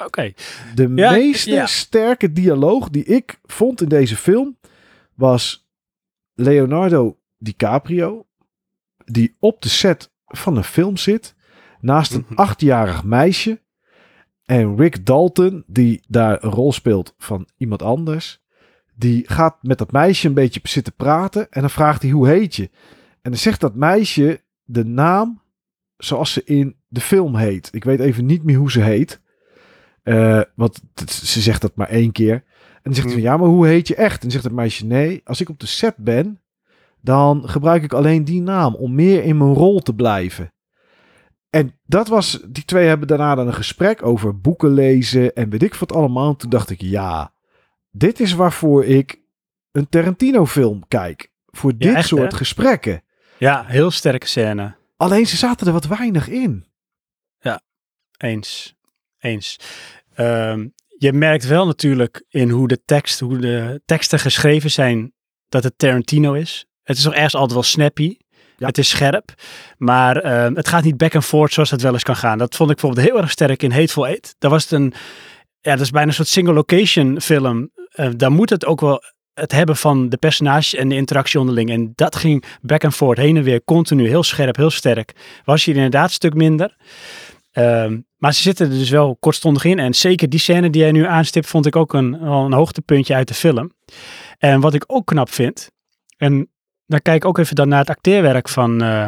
Oké. 0.06 0.34
De 0.76 0.92
Ja, 0.96 1.12
meeste 1.12 1.52
ja. 1.52 1.66
sterke 1.66 2.34
dialoog 2.34 2.90
die 2.90 3.04
ik 3.04 3.40
vond 3.44 3.82
in 3.82 3.90
deze 3.90 4.16
film 4.18 4.58
was 5.14 5.63
Leonardo 6.34 7.18
DiCaprio, 7.38 8.26
die 9.06 9.36
op 9.40 9.62
de 9.62 9.70
set 9.70 10.12
van 10.26 10.58
een 10.58 10.64
film 10.64 10.98
zit, 10.98 11.36
naast 11.80 12.14
een 12.14 12.26
Mhm. 12.30 12.40
achtjarig 12.40 13.04
meisje. 13.04 13.62
En 14.46 14.78
Rick 14.78 15.06
Dalton, 15.06 15.64
die 15.68 16.04
daar 16.08 16.44
een 16.44 16.50
rol 16.52 16.72
speelt 16.74 17.16
van 17.18 17.48
iemand 17.58 17.82
anders, 17.82 18.42
die 18.96 19.24
gaat 19.30 19.58
met 19.62 19.78
dat 19.78 19.92
meisje 19.92 20.28
een 20.28 20.34
beetje 20.34 20.60
zitten 20.64 20.94
praten. 20.96 21.52
En 21.52 21.62
dan 21.62 21.70
vraagt 21.70 22.02
hij, 22.02 22.12
hoe 22.12 22.28
heet 22.28 22.56
je? 22.56 22.70
En 23.22 23.32
dan 23.32 23.40
zegt 23.40 23.62
dat 23.62 23.76
meisje 23.76 24.42
de 24.64 24.86
naam 24.86 25.42
zoals 25.98 26.34
ze 26.34 26.44
in 26.44 26.76
de 26.88 27.02
film 27.02 27.36
heet. 27.36 27.70
Ik 27.72 27.84
weet 27.84 28.00
even 28.00 28.26
niet 28.26 28.44
meer 28.44 28.58
hoe 28.58 28.72
ze 28.72 28.82
heet. 28.82 29.22
Eh, 30.04 30.42
want 30.56 30.82
ze 31.06 31.42
zegt 31.42 31.62
dat 31.62 31.76
maar 31.76 31.90
één 31.90 32.12
keer. 32.12 32.44
En 32.84 32.92
dan 32.92 32.94
zegt 32.94 33.08
hij, 33.08 33.16
Hmm. 33.16 33.24
ja, 33.24 33.38
maar 33.38 33.48
hoe 33.48 33.68
heet 33.68 33.88
je 33.88 33.96
echt? 33.96 34.14
En 34.14 34.20
dan 34.22 34.32
zegt 34.32 34.44
het 34.44 34.54
meisje, 34.54 34.86
nee, 34.86 35.22
als 35.24 35.42
ik 35.42 35.50
op 35.50 35.60
de 35.60 35.66
set 35.66 35.98
ben, 35.98 36.42
dan 37.02 37.50
gebruik 37.50 37.84
ik 37.84 37.94
alleen 37.94 38.24
die 38.24 38.42
naam 38.42 38.76
om 38.76 38.96
meer 38.96 39.24
in 39.24 39.38
mijn 39.38 39.54
rol 39.54 39.80
te 39.80 39.96
blijven. 39.96 40.54
En 41.50 41.80
dat 41.86 42.08
was, 42.08 42.40
die 42.48 42.66
twee 42.66 42.88
hebben 42.88 43.08
daarna 43.08 43.36
dan 43.36 43.48
een 43.48 43.54
gesprek 43.54 44.06
over 44.06 44.40
boeken 44.40 44.74
lezen 44.74 45.34
en 45.34 45.50
weet 45.50 45.64
ik 45.64 45.76
wat 45.76 45.94
allemaal. 45.94 46.30
En 46.30 46.38
toen 46.38 46.50
dacht 46.50 46.70
ik, 46.70 46.82
ja, 46.82 47.34
dit 47.92 48.20
is 48.20 48.34
waarvoor 48.34 48.86
ik 48.86 49.22
een 49.72 49.90
Tarantino 49.90 50.46
film 50.46 50.88
kijk. 50.88 51.32
Voor 51.46 51.78
dit 51.78 51.96
echt, 51.96 52.08
soort 52.08 52.32
hè? 52.32 52.38
gesprekken. 52.38 53.04
Ja, 53.38 53.64
heel 53.68 53.92
sterke 53.92 54.28
scène. 54.28 54.76
Alleen 54.98 55.28
ze 55.28 55.38
zaten 55.38 55.68
er 55.68 55.74
wat 55.74 55.88
weinig 55.88 56.30
in. 56.30 56.66
Eens. 58.18 58.76
Eens. 59.20 59.60
Ehm, 60.14 60.68
je 61.04 61.14
merkt 61.14 61.48
wel 61.48 61.66
natuurlijk 61.66 62.24
in 62.30 62.50
hoe 62.50 62.68
de 62.68 62.82
tekst, 62.86 63.20
hoe 63.20 63.38
de 63.38 63.82
teksten 63.86 64.20
geschreven 64.20 64.72
zijn, 64.72 65.14
dat 65.50 65.64
het 65.64 65.74
Tarantino 65.78 66.34
is. 66.34 66.66
Het 66.84 66.98
is 66.98 67.04
toch 67.04 67.14
ergens 67.14 67.34
altijd 67.34 67.54
wel 67.54 67.64
snappy. 67.64 68.18
Ja. 68.58 68.68
Het 68.68 68.78
is 68.78 68.90
scherp. 68.90 69.34
Maar 69.78 70.18
ehm, 70.18 70.56
het 70.56 70.68
gaat 70.68 70.84
niet 70.84 70.98
back 70.98 71.16
and 71.16 71.26
forth 71.26 71.54
zoals 71.54 71.72
het 71.72 71.82
wel 71.82 71.94
eens 71.94 72.04
kan 72.04 72.16
gaan. 72.16 72.38
Dat 72.38 72.56
vond 72.56 72.70
ik 72.70 72.76
bijvoorbeeld 72.76 73.08
heel 73.08 73.22
erg 73.22 73.32
sterk 73.32 73.64
in 73.64 73.72
Hateful 73.72 74.08
Eight. 74.08 74.36
Daar 74.38 74.52
was 74.52 74.64
het 74.64 74.72
een, 74.72 74.94
ja, 75.60 75.72
dat 75.72 75.80
is 75.80 75.90
bijna 75.90 76.08
een 76.08 76.14
soort 76.14 76.28
single 76.28 76.54
location 76.54 77.22
film. 77.22 77.72
Eh, 77.90 78.10
daar 78.16 78.32
moet 78.32 78.50
het 78.50 78.66
ook 78.66 78.82
wel 78.82 79.02
het 79.34 79.52
hebben 79.52 79.78
van 79.78 80.10
de 80.10 80.18
personages 80.18 80.76
en 80.76 80.90
de 80.90 80.96
interactie 80.96 81.40
onderling. 81.40 81.70
En 81.70 81.92
dat 81.96 82.16
ging 82.16 82.44
back 82.62 82.84
and 82.84 82.96
forth, 82.96 83.18
heen 83.18 83.38
en 83.38 83.44
weer, 83.44 83.64
continu, 83.64 84.08
heel 84.08 84.24
scherp, 84.24 84.56
heel 84.56 84.70
sterk. 84.70 85.14
Was 85.44 85.66
hier 85.66 85.76
inderdaad 85.76 86.08
een 86.08 86.14
stuk 86.14 86.34
minder. 86.34 86.76
Ehm, 87.54 88.00
maar 88.18 88.34
ze 88.34 88.42
zitten 88.42 88.72
er 88.72 88.78
dus 88.78 88.90
wel 88.90 89.16
kortstondig 89.20 89.64
in. 89.66 89.80
En 89.80 89.94
zeker 89.94 90.30
die 90.30 90.40
scène 90.40 90.70
die 90.70 90.82
jij 90.82 90.92
nu 90.92 91.06
aanstipt, 91.06 91.48
vond 91.48 91.66
ik 91.66 91.76
ook 91.76 91.94
een, 91.94 92.20
wel 92.20 92.46
een 92.46 92.54
hoogtepuntje 92.54 93.16
uit 93.16 93.28
de 93.28 93.34
film. 93.34 93.72
En 94.38 94.60
wat 94.62 94.74
ik 94.74 94.84
ook 94.88 95.06
knap 95.06 95.30
vind, 95.30 95.72
en 96.18 96.50
dan 96.86 97.02
kijk 97.02 97.16
ik 97.24 97.26
ook 97.26 97.38
even 97.38 97.56
dan 97.56 97.68
naar 97.68 97.80
het 97.80 97.90
acteerwerk 97.90 98.50
van 98.50 98.82
eh, 98.84 99.08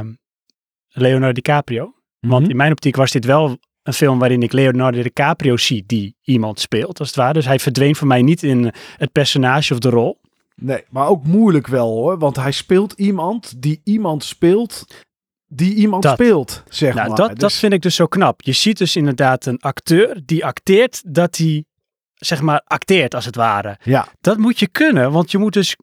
Leonardo 0.90 1.32
DiCaprio. 1.32 1.94
Want 2.20 2.42
Mhm. 2.42 2.50
in 2.52 2.58
mijn 2.58 2.72
optiek 2.72 2.96
was 2.96 3.12
dit 3.12 3.26
wel 3.26 3.58
een 3.84 3.94
film 3.94 4.20
waarin 4.20 4.42
ik 4.44 4.52
Leonardo 4.52 5.02
DiCaprio 5.02 5.58
zie 5.58 5.84
die 5.88 6.16
iemand 6.22 6.60
speelt, 6.60 7.00
als 7.00 7.08
het 7.08 7.18
ware. 7.18 7.34
Dus 7.34 7.46
hij 7.46 7.60
verdween 7.60 7.96
voor 7.96 8.08
mij 8.08 8.22
niet 8.22 8.44
in 8.44 8.72
het 8.98 9.12
personage 9.12 9.74
of 9.74 9.80
de 9.80 9.90
rol. 9.90 10.20
Nee, 10.56 10.84
maar 10.90 11.08
ook 11.08 11.24
moeilijk 11.24 11.68
wel 11.68 11.88
hoor. 11.92 12.18
Want 12.20 12.36
hij 12.36 12.52
speelt 12.52 12.94
iemand 12.94 13.62
die 13.62 13.82
iemand 13.84 14.24
speelt 14.24 14.86
die 15.56 15.74
iemand 15.74 16.04
Dat. 16.04 16.14
speelt, 16.14 16.64
zeg 16.70 16.94
Nou, 16.94 17.08
maar. 17.08 17.18
dat, 17.18 17.28
dat 17.30 17.40
Dus- 17.40 17.60
vind 17.60 17.74
ik 17.74 17.82
dus 17.82 17.96
zo 17.96 18.06
knap. 18.08 18.42
Je 18.42 18.52
ziet 18.52 18.78
dus 18.78 18.96
inderdaad 18.96 19.46
een 19.46 19.60
acteur 19.60 20.22
die 20.26 20.46
acteert 20.46 21.02
dat 21.08 21.38
hij, 21.38 21.66
zeg 22.14 22.42
maar, 22.42 22.62
acteert 22.66 23.16
als 23.16 23.26
het 23.26 23.36
ware. 23.36 23.78
Ja, 23.84 24.08
Dat 24.22 24.38
moet 24.38 24.60
je 24.60 24.68
kunnen, 24.68 25.12
want 25.12 25.32
je 25.32 25.38
moet 25.38 25.54
dus 25.54 25.76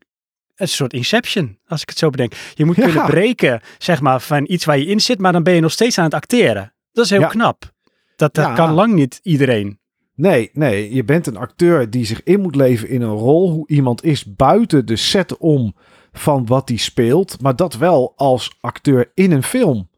een 0.54 0.68
soort 0.68 0.92
inception, 0.92 1.58
als 1.66 1.82
ik 1.82 1.88
het 1.88 1.98
zo 1.98 2.10
bedenk. 2.10 2.32
Je 2.54 2.64
moet 2.64 2.76
Ja. 2.76 2.84
kunnen 2.84 3.04
breken, 3.06 3.60
zeg 3.78 4.00
maar, 4.00 4.20
van 4.20 4.44
iets 4.48 4.64
waar 4.64 4.78
je 4.78 4.86
in 4.86 5.00
zit, 5.00 5.18
maar 5.18 5.32
dan 5.32 5.42
ben 5.42 5.54
je 5.54 5.60
nog 5.60 5.72
steeds 5.72 5.98
aan 5.98 6.04
het 6.04 6.14
acteren. 6.14 6.72
Dat 6.92 7.04
is 7.04 7.10
heel 7.10 7.20
Ja. 7.20 7.26
knap. 7.26 7.70
Dat, 8.16 8.34
dat 8.34 8.46
Ja. 8.46 8.54
kan 8.54 8.72
lang 8.72 8.92
niet 8.92 9.20
iedereen. 9.22 9.80
nee, 10.14 10.50
nee. 10.52 10.94
Je 10.94 11.04
bent 11.04 11.26
een 11.26 11.36
acteur 11.36 11.90
die 11.90 12.04
zich 12.04 12.22
in 12.22 12.40
moet 12.40 12.54
leven 12.54 12.88
in 12.88 13.02
een 13.02 13.14
rol. 13.14 13.50
Hoe 13.50 13.68
iemand 13.68 14.04
is 14.04 14.34
buiten 14.34 14.86
de 14.86 14.96
set 14.96 15.36
om 15.36 15.74
van 16.12 16.46
wat 16.46 16.68
hij 16.68 16.78
speelt. 16.78 17.40
Maar 17.40 17.56
dat 17.56 17.74
wel 17.74 18.12
als 18.16 18.56
acteur 18.60 19.10
in 19.14 19.32
een 19.32 19.42
film. 19.42 19.88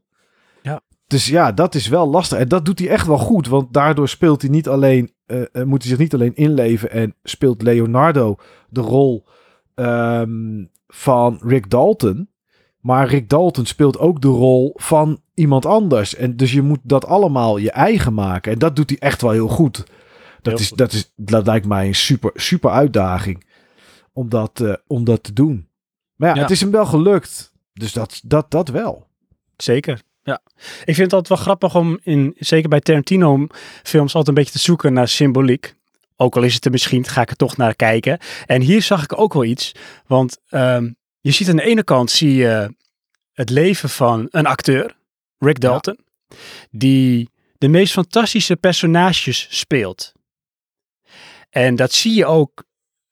Ja. 0.62 0.80
Dus 1.06 1.26
ja, 1.26 1.52
dat 1.52 1.74
is 1.74 1.88
wel 1.88 2.08
lastig. 2.08 2.38
En 2.38 2.48
dat 2.48 2.64
doet 2.64 2.78
hij 2.78 2.88
echt 2.88 3.06
wel 3.06 3.18
goed. 3.18 3.48
Want 3.48 3.72
daardoor 3.72 4.08
speelt 4.08 4.42
hij 4.42 4.50
niet 4.50 4.68
alleen, 4.68 5.12
eh, 5.26 5.42
eh, 5.52 5.62
moet 5.64 5.82
hij 5.82 5.90
zich 5.90 5.98
niet 5.98 6.14
alleen 6.14 6.34
inleven. 6.34 6.90
En 6.90 7.14
speelt 7.22 7.62
Leonardo 7.62 8.36
de 8.68 8.80
rol 8.80 9.26
ehm, 9.74 10.64
van 10.86 11.38
Rick 11.42 11.70
Dalton. 11.70 12.28
Maar 12.80 13.08
Rick 13.08 13.28
Dalton 13.28 13.66
speelt 13.66 13.98
ook 13.98 14.20
de 14.20 14.28
rol 14.28 14.72
van 14.74 15.20
iemand 15.34 15.66
anders. 15.66 16.14
En 16.14 16.36
dus 16.36 16.52
je 16.52 16.62
moet 16.62 16.80
dat 16.82 17.06
allemaal 17.06 17.56
je 17.56 17.70
eigen 17.70 18.14
maken. 18.14 18.52
En 18.52 18.58
dat 18.58 18.76
doet 18.76 18.90
hij 18.90 18.98
echt 18.98 19.22
wel 19.22 19.30
heel 19.30 19.48
goed. 19.48 19.76
Dat, 19.76 20.52
Heel 20.52 20.62
is, 20.62 20.68
goed. 20.68 20.78
dat, 20.78 20.92
is, 20.92 21.12
dat 21.16 21.46
lijkt 21.46 21.66
mij 21.66 21.86
een 21.86 21.94
super, 21.94 22.30
super 22.34 22.70
uitdaging 22.70 23.46
om 24.12 24.28
dat, 24.28 24.60
eh, 24.60 24.72
om 24.86 25.04
dat 25.04 25.22
te 25.22 25.32
doen. 25.32 25.68
Maar 26.16 26.28
ja, 26.28 26.34
Ja. 26.34 26.40
het 26.40 26.50
is 26.50 26.60
hem 26.60 26.70
wel 26.70 26.86
gelukt. 26.86 27.52
Dus 27.72 27.92
dat, 27.92 28.20
dat, 28.24 28.50
dat 28.50 28.68
wel. 28.68 29.06
Zeker. 29.56 30.02
Ja. 30.22 30.40
Ik 30.84 30.94
vind 30.94 30.96
het 30.98 31.12
altijd 31.12 31.28
wel 31.28 31.38
grappig 31.38 31.74
om 31.74 31.98
in, 32.02 32.34
zeker 32.38 32.68
bij 32.68 32.80
Tarantino 32.80 33.46
films, 33.82 34.14
altijd 34.14 34.28
een 34.28 34.34
beetje 34.42 34.58
te 34.58 34.64
zoeken 34.64 34.92
naar 34.92 35.08
symboliek. 35.08 35.74
Ook 36.16 36.36
al 36.36 36.42
is 36.42 36.54
het 36.54 36.64
er 36.64 36.70
misschien, 36.70 37.06
ga 37.06 37.20
ik 37.20 37.30
er 37.30 37.36
toch 37.36 37.56
naar 37.56 37.74
kijken. 37.74 38.18
En 38.46 38.60
hier 38.60 38.82
zag 38.82 39.02
ik 39.02 39.18
ook 39.18 39.32
wel 39.32 39.44
iets. 39.44 39.72
Want 40.06 40.38
ehm, 40.48 40.90
je 41.20 41.30
ziet 41.30 41.48
aan 41.48 41.56
de 41.56 41.62
ene 41.62 41.84
kant 41.84 42.10
zie 42.10 42.34
je 42.34 42.74
het 43.32 43.50
leven 43.50 43.88
van 43.88 44.28
een 44.30 44.46
acteur, 44.46 44.96
Rick 45.38 45.62
Ja. 45.62 45.68
Dalton, 45.68 45.98
die 46.70 47.30
de 47.58 47.68
meest 47.68 47.92
fantastische 47.92 48.56
personages 48.56 49.46
speelt. 49.50 50.12
En 51.50 51.76
dat 51.76 51.92
zie 51.92 52.14
je 52.14 52.26
ook 52.26 52.64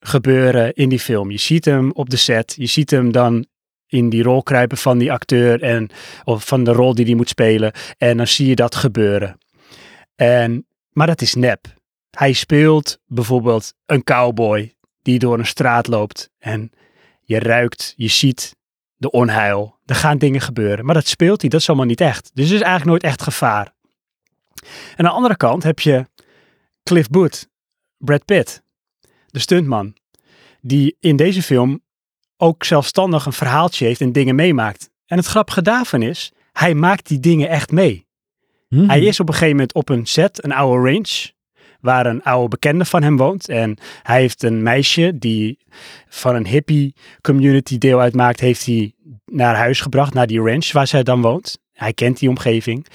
gebeuren 0.03 0.73
in 0.73 0.89
die 0.89 0.99
film. 0.99 1.31
Je 1.31 1.37
ziet 1.37 1.65
hem 1.65 1.91
op 1.91 2.09
de 2.09 2.17
set, 2.17 2.53
je 2.57 2.65
ziet 2.65 2.91
hem 2.91 3.11
dan 3.11 3.45
in 3.87 4.09
die 4.09 4.23
rol 4.23 4.43
kruipen 4.43 4.77
van 4.77 4.97
die 4.97 5.11
acteur 5.11 5.61
en 5.61 5.89
of 6.23 6.47
van 6.47 6.63
de 6.63 6.71
rol 6.71 6.95
die 6.95 7.05
hij 7.05 7.15
moet 7.15 7.29
spelen. 7.29 7.71
En 7.97 8.17
dan 8.17 8.27
zie 8.27 8.47
je 8.47 8.55
dat 8.55 8.75
gebeuren. 8.75 9.37
En, 10.15 10.67
maar 10.91 11.07
dat 11.07 11.21
is 11.21 11.33
nep. 11.33 11.65
Hij 12.09 12.33
speelt 12.33 12.99
bijvoorbeeld 13.05 13.73
een 13.85 14.03
cowboy 14.03 14.75
die 15.01 15.19
door 15.19 15.39
een 15.39 15.45
straat 15.45 15.87
loopt 15.87 16.29
en 16.39 16.71
je 17.21 17.39
ruikt, 17.39 17.93
je 17.95 18.07
ziet 18.07 18.55
de 18.95 19.11
onheil. 19.11 19.79
Er 19.85 19.95
gaan 19.95 20.17
dingen 20.17 20.41
gebeuren, 20.41 20.85
maar 20.85 20.95
dat 20.95 21.07
speelt 21.07 21.41
hij, 21.41 21.49
dat 21.49 21.59
is 21.59 21.67
allemaal 21.67 21.85
niet 21.85 22.01
echt. 22.01 22.31
Dus 22.33 22.49
er 22.49 22.55
is 22.55 22.61
eigenlijk 22.61 22.89
nooit 22.89 23.03
echt 23.03 23.21
gevaar. 23.21 23.73
En 24.63 24.97
aan 24.97 25.05
de 25.05 25.11
andere 25.11 25.37
kant 25.37 25.63
heb 25.63 25.79
je 25.79 26.05
Cliff 26.83 27.09
Booth, 27.09 27.47
Brad 27.97 28.25
Pitt, 28.25 28.63
de 29.33 29.39
stuntman, 29.39 29.95
die 30.61 30.97
in 30.99 31.15
deze 31.15 31.41
film 31.41 31.81
ook 32.37 32.63
zelfstandig 32.63 33.25
een 33.25 33.33
verhaaltje 33.33 33.85
heeft 33.85 34.01
en 34.01 34.11
dingen 34.11 34.35
meemaakt. 34.35 34.89
En 35.05 35.17
het 35.17 35.25
grappige 35.25 35.61
daarvan 35.61 36.01
is, 36.01 36.31
hij 36.51 36.73
maakt 36.73 37.07
die 37.07 37.19
dingen 37.19 37.49
echt 37.49 37.71
mee. 37.71 38.07
Hmm. 38.67 38.89
Hij 38.89 39.01
is 39.01 39.19
op 39.19 39.27
een 39.27 39.33
gegeven 39.33 39.55
moment 39.55 39.73
op 39.73 39.89
een 39.89 40.05
set, 40.05 40.43
een 40.43 40.51
oude 40.51 40.91
range. 40.91 41.31
waar 41.79 42.05
een 42.05 42.23
oude 42.23 42.47
bekende 42.47 42.85
van 42.85 43.03
hem 43.03 43.17
woont. 43.17 43.49
En 43.49 43.77
hij 44.03 44.19
heeft 44.19 44.43
een 44.43 44.63
meisje 44.63 45.17
die 45.17 45.57
van 46.09 46.35
een 46.35 46.47
hippie 46.47 46.95
community 47.21 47.77
deel 47.77 47.99
uitmaakt, 47.99 48.39
heeft 48.39 48.65
hij 48.65 48.93
naar 49.25 49.55
huis 49.55 49.81
gebracht, 49.81 50.13
naar 50.13 50.27
die 50.27 50.39
ranch 50.39 50.71
waar 50.71 50.87
zij 50.87 51.03
dan 51.03 51.21
woont. 51.21 51.59
Hij 51.73 51.93
kent 51.93 52.19
die 52.19 52.29
omgeving. 52.29 52.87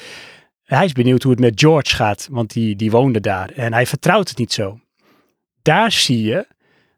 Hij 0.62 0.84
is 0.84 0.92
benieuwd 0.92 1.22
hoe 1.22 1.32
het 1.32 1.40
met 1.40 1.60
George 1.60 1.94
gaat, 1.94 2.28
want 2.30 2.52
die, 2.52 2.76
die 2.76 2.90
woonde 2.90 3.20
daar. 3.20 3.50
En 3.50 3.72
hij 3.72 3.86
vertrouwt 3.86 4.28
het 4.28 4.38
niet 4.38 4.52
zo. 4.52 4.80
Daar 5.62 5.92
zie 5.92 6.22
je 6.22 6.46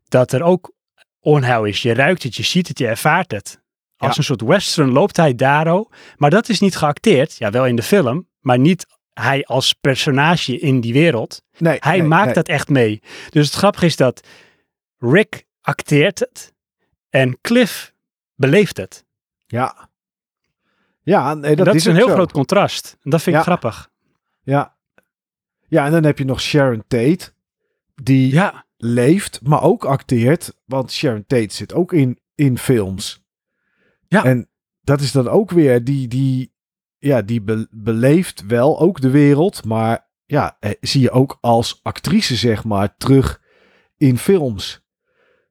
dat 0.09 0.33
er 0.33 0.43
ook 0.43 0.73
onheil 1.21 1.65
is. 1.65 1.83
Je 1.83 1.95
ruikt 1.95 2.23
het, 2.23 2.37
je 2.37 2.43
ziet 2.43 2.69
het, 2.69 2.79
je 2.79 2.87
ervaart 2.87 3.31
het. 3.31 3.61
Als 3.97 4.11
Ja. 4.13 4.19
een 4.19 4.25
soort 4.25 4.41
western 4.43 4.91
loopt 4.91 5.17
hij 5.17 5.35
daar 5.35 5.69
Maar 6.17 6.31
dat 6.31 6.49
is 6.49 6.61
niet 6.61 6.77
geacteerd. 6.77 7.37
Ja, 7.39 7.51
wel 7.51 7.67
in 7.67 7.77
de 7.77 7.83
film, 7.83 8.29
maar 8.41 8.59
niet 8.59 8.87
hij 9.13 9.45
als 9.45 9.73
personage 9.73 10.59
in 10.59 10.81
die 10.81 10.93
wereld. 10.93 11.43
Nee, 11.59 11.77
Hij 11.81 11.99
nee, 11.99 12.07
maakt 12.09 12.25
nee. 12.25 12.35
dat 12.35 12.49
echt 12.49 12.69
mee. 12.69 13.03
Dus 13.31 13.47
het 13.47 13.55
grappige 13.55 13.87
is 13.87 13.97
dat 13.97 14.27
Rick 14.99 15.47
acteert 15.61 16.19
het 16.19 16.53
en 17.09 17.39
Cliff 17.41 17.93
beleeft 18.35 18.77
het. 18.77 19.05
Ja. 19.47 19.89
Ja, 21.03 21.35
nee, 21.35 21.57
dat, 21.57 21.67
Dat, 21.67 21.75
is 21.75 21.85
een 21.85 21.95
heel 21.97 22.09
zo. 22.09 22.15
groot 22.15 22.33
contrast. 22.33 22.97
En 23.03 23.11
dat 23.11 23.23
vind 23.23 23.37
ik 23.37 23.43
Ja. 23.45 23.49
grappig. 23.49 23.89
Ja. 24.43 24.77
Ja, 25.69 25.85
en 25.87 25.93
dan 25.93 26.05
heb 26.05 26.19
je 26.19 26.25
nog 26.25 26.41
Sharon 26.41 26.85
Tate, 26.89 27.33
die 28.03 28.33
Ja, 28.33 28.65
leeft, 28.77 29.41
maar 29.43 29.63
ook 29.63 29.85
acteert. 29.85 30.55
Want 30.65 30.93
Sharon 30.93 31.25
Tate 31.27 31.55
zit 31.55 31.73
ook 31.75 31.93
in, 31.93 32.19
in 32.35 32.59
films. 32.59 33.25
Ja. 34.09 34.25
En 34.25 34.49
dat 34.81 35.01
is 35.01 35.13
dan 35.13 35.29
ook 35.29 35.51
weer, 35.51 35.85
die, 35.85 36.09
die, 36.09 36.53
ja, 36.99 37.23
die 37.23 37.41
be- 37.43 37.69
beleeft 37.71 38.47
wel 38.47 38.81
ook 38.81 39.01
de 39.01 39.11
wereld. 39.11 39.65
Maar 39.65 40.09
ja, 40.27 40.57
eh, 40.61 40.71
zie 40.81 41.01
je 41.01 41.11
ook 41.11 41.39
als 41.41 41.81
actrice, 41.83 42.37
zeg 42.37 42.65
maar, 42.65 42.97
terug 42.97 43.41
in 43.97 44.19
films. 44.19 44.81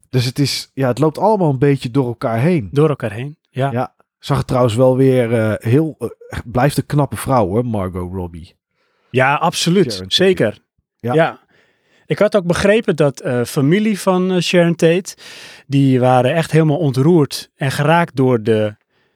Dus 0.09 0.25
het 0.25 0.39
is, 0.39 0.71
ja, 0.73 0.87
het 0.87 0.99
loopt 0.99 1.17
allemaal 1.17 1.49
een 1.49 1.59
beetje 1.59 1.91
door 1.91 2.07
elkaar 2.07 2.39
heen. 2.39 2.69
door 2.71 2.89
elkaar 2.89 3.11
heen. 3.11 3.37
Ja. 3.49 3.71
Ja. 3.71 3.95
Zag 4.19 4.37
het 4.37 4.47
trouwens 4.47 4.75
wel 4.75 4.97
weer 4.97 5.33
eh, 5.33 5.53
heel, 5.71 5.95
eh, 5.99 6.39
blijft 6.45 6.77
een 6.77 6.85
knappe 6.85 7.15
vrouw 7.15 7.47
hoor, 7.47 7.65
Margot 7.65 8.13
Robbie. 8.13 8.57
Ja, 9.09 9.35
absoluut. 9.35 9.91
Sharon. 9.93 10.11
Zeker. 10.11 10.59
Ja. 10.97 11.13
Ja. 11.13 11.39
Ik 12.09 12.19
had 12.19 12.35
ook 12.35 12.45
begrepen 12.45 12.95
dat 12.95 13.19
eh, 13.19 13.43
familie 13.43 13.99
van 13.99 14.31
eh, 14.31 14.41
Sharon 14.41 14.75
Tate, 14.75 15.15
die 15.67 15.99
waren 15.99 16.33
echt 16.33 16.51
helemaal 16.51 16.77
ontroerd 16.77 17.49
en 17.55 17.71
geraakt 17.71 18.15
door 18.15 18.43
de 18.43 18.75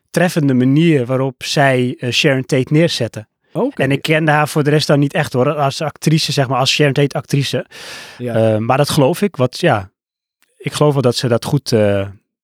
treffende 0.09 0.53
manier 0.53 1.05
waarop 1.05 1.43
zij 1.43 1.95
eh, 1.99 2.11
Sharon 2.11 2.45
Tate 2.45 2.73
neerzette. 2.73 3.27
Oké. 3.53 3.81
En 3.81 3.91
ik 3.91 4.01
kende 4.01 4.31
haar 4.31 4.47
voor 4.47 4.63
de 4.63 4.69
rest 4.69 4.87
dan 4.87 4.99
niet 4.99 5.13
echt 5.13 5.33
hoor, 5.33 5.55
als 5.55 5.81
actrice, 5.81 6.31
zeg 6.31 6.47
maar, 6.47 6.59
als 6.59 6.71
Sharon 6.71 6.93
Tate 6.93 7.17
actrice. 7.17 7.65
Ja. 8.17 8.59
Maar 8.59 8.77
dat 8.77 8.89
geloof 8.89 9.21
ik, 9.21 9.35
wat 9.35 9.59
ja, 9.59 9.89
ik 10.57 10.73
geloof 10.73 10.93
wel 10.93 11.01
dat 11.01 11.15
ze 11.15 11.27
dat 11.27 11.45
goed 11.45 11.73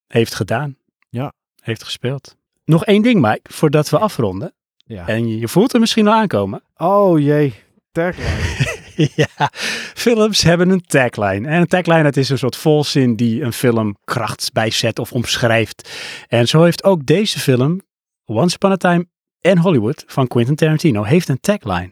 heeft 0.08 0.36
gedaan. 0.36 0.78
Ja. 1.10 1.34
Heeft 1.62 1.84
gespeeld. 1.84 2.36
Nog 2.66 2.86
één 2.86 3.02
ding, 3.02 3.22
Mike, 3.22 3.54
voordat 3.54 3.90
we 3.90 3.98
afronden. 3.98 4.54
ja. 4.86 5.08
En 5.08 5.28
je, 5.28 5.40
je 5.40 5.48
voelt 5.48 5.74
er 5.74 5.80
misschien 5.80 6.08
al 6.08 6.14
aankomen. 6.14 6.62
Oh 6.78 7.20
jee, 7.20 7.54
tagline. 7.92 8.68
ja, 9.16 9.52
films 9.94 10.42
hebben 10.42 10.70
een 10.70 10.82
tagline. 10.82 11.48
En 11.48 11.60
een 11.62 11.68
tagline, 11.68 12.04
dat 12.04 12.18
is 12.18 12.30
een 12.30 12.38
soort 12.38 12.56
volzin 12.56 13.16
die 13.16 13.42
een 13.42 13.54
film 13.54 13.98
kracht 14.04 14.50
bijzet 14.54 15.00
of 15.00 15.12
omschrijft. 15.14 15.90
En 16.28 16.48
zo 16.48 16.64
heeft 16.64 16.84
ook 16.84 17.06
deze 17.06 17.40
film, 17.40 17.82
Once 18.26 18.56
Upon 18.56 18.72
a 18.72 18.76
Time 18.76 19.08
in 19.42 19.58
Hollywood, 19.58 20.04
van 20.08 20.28
Quentin 20.28 20.56
Tarantino, 20.56 21.04
heeft 21.04 21.30
een 21.30 21.40
tagline. 21.40 21.92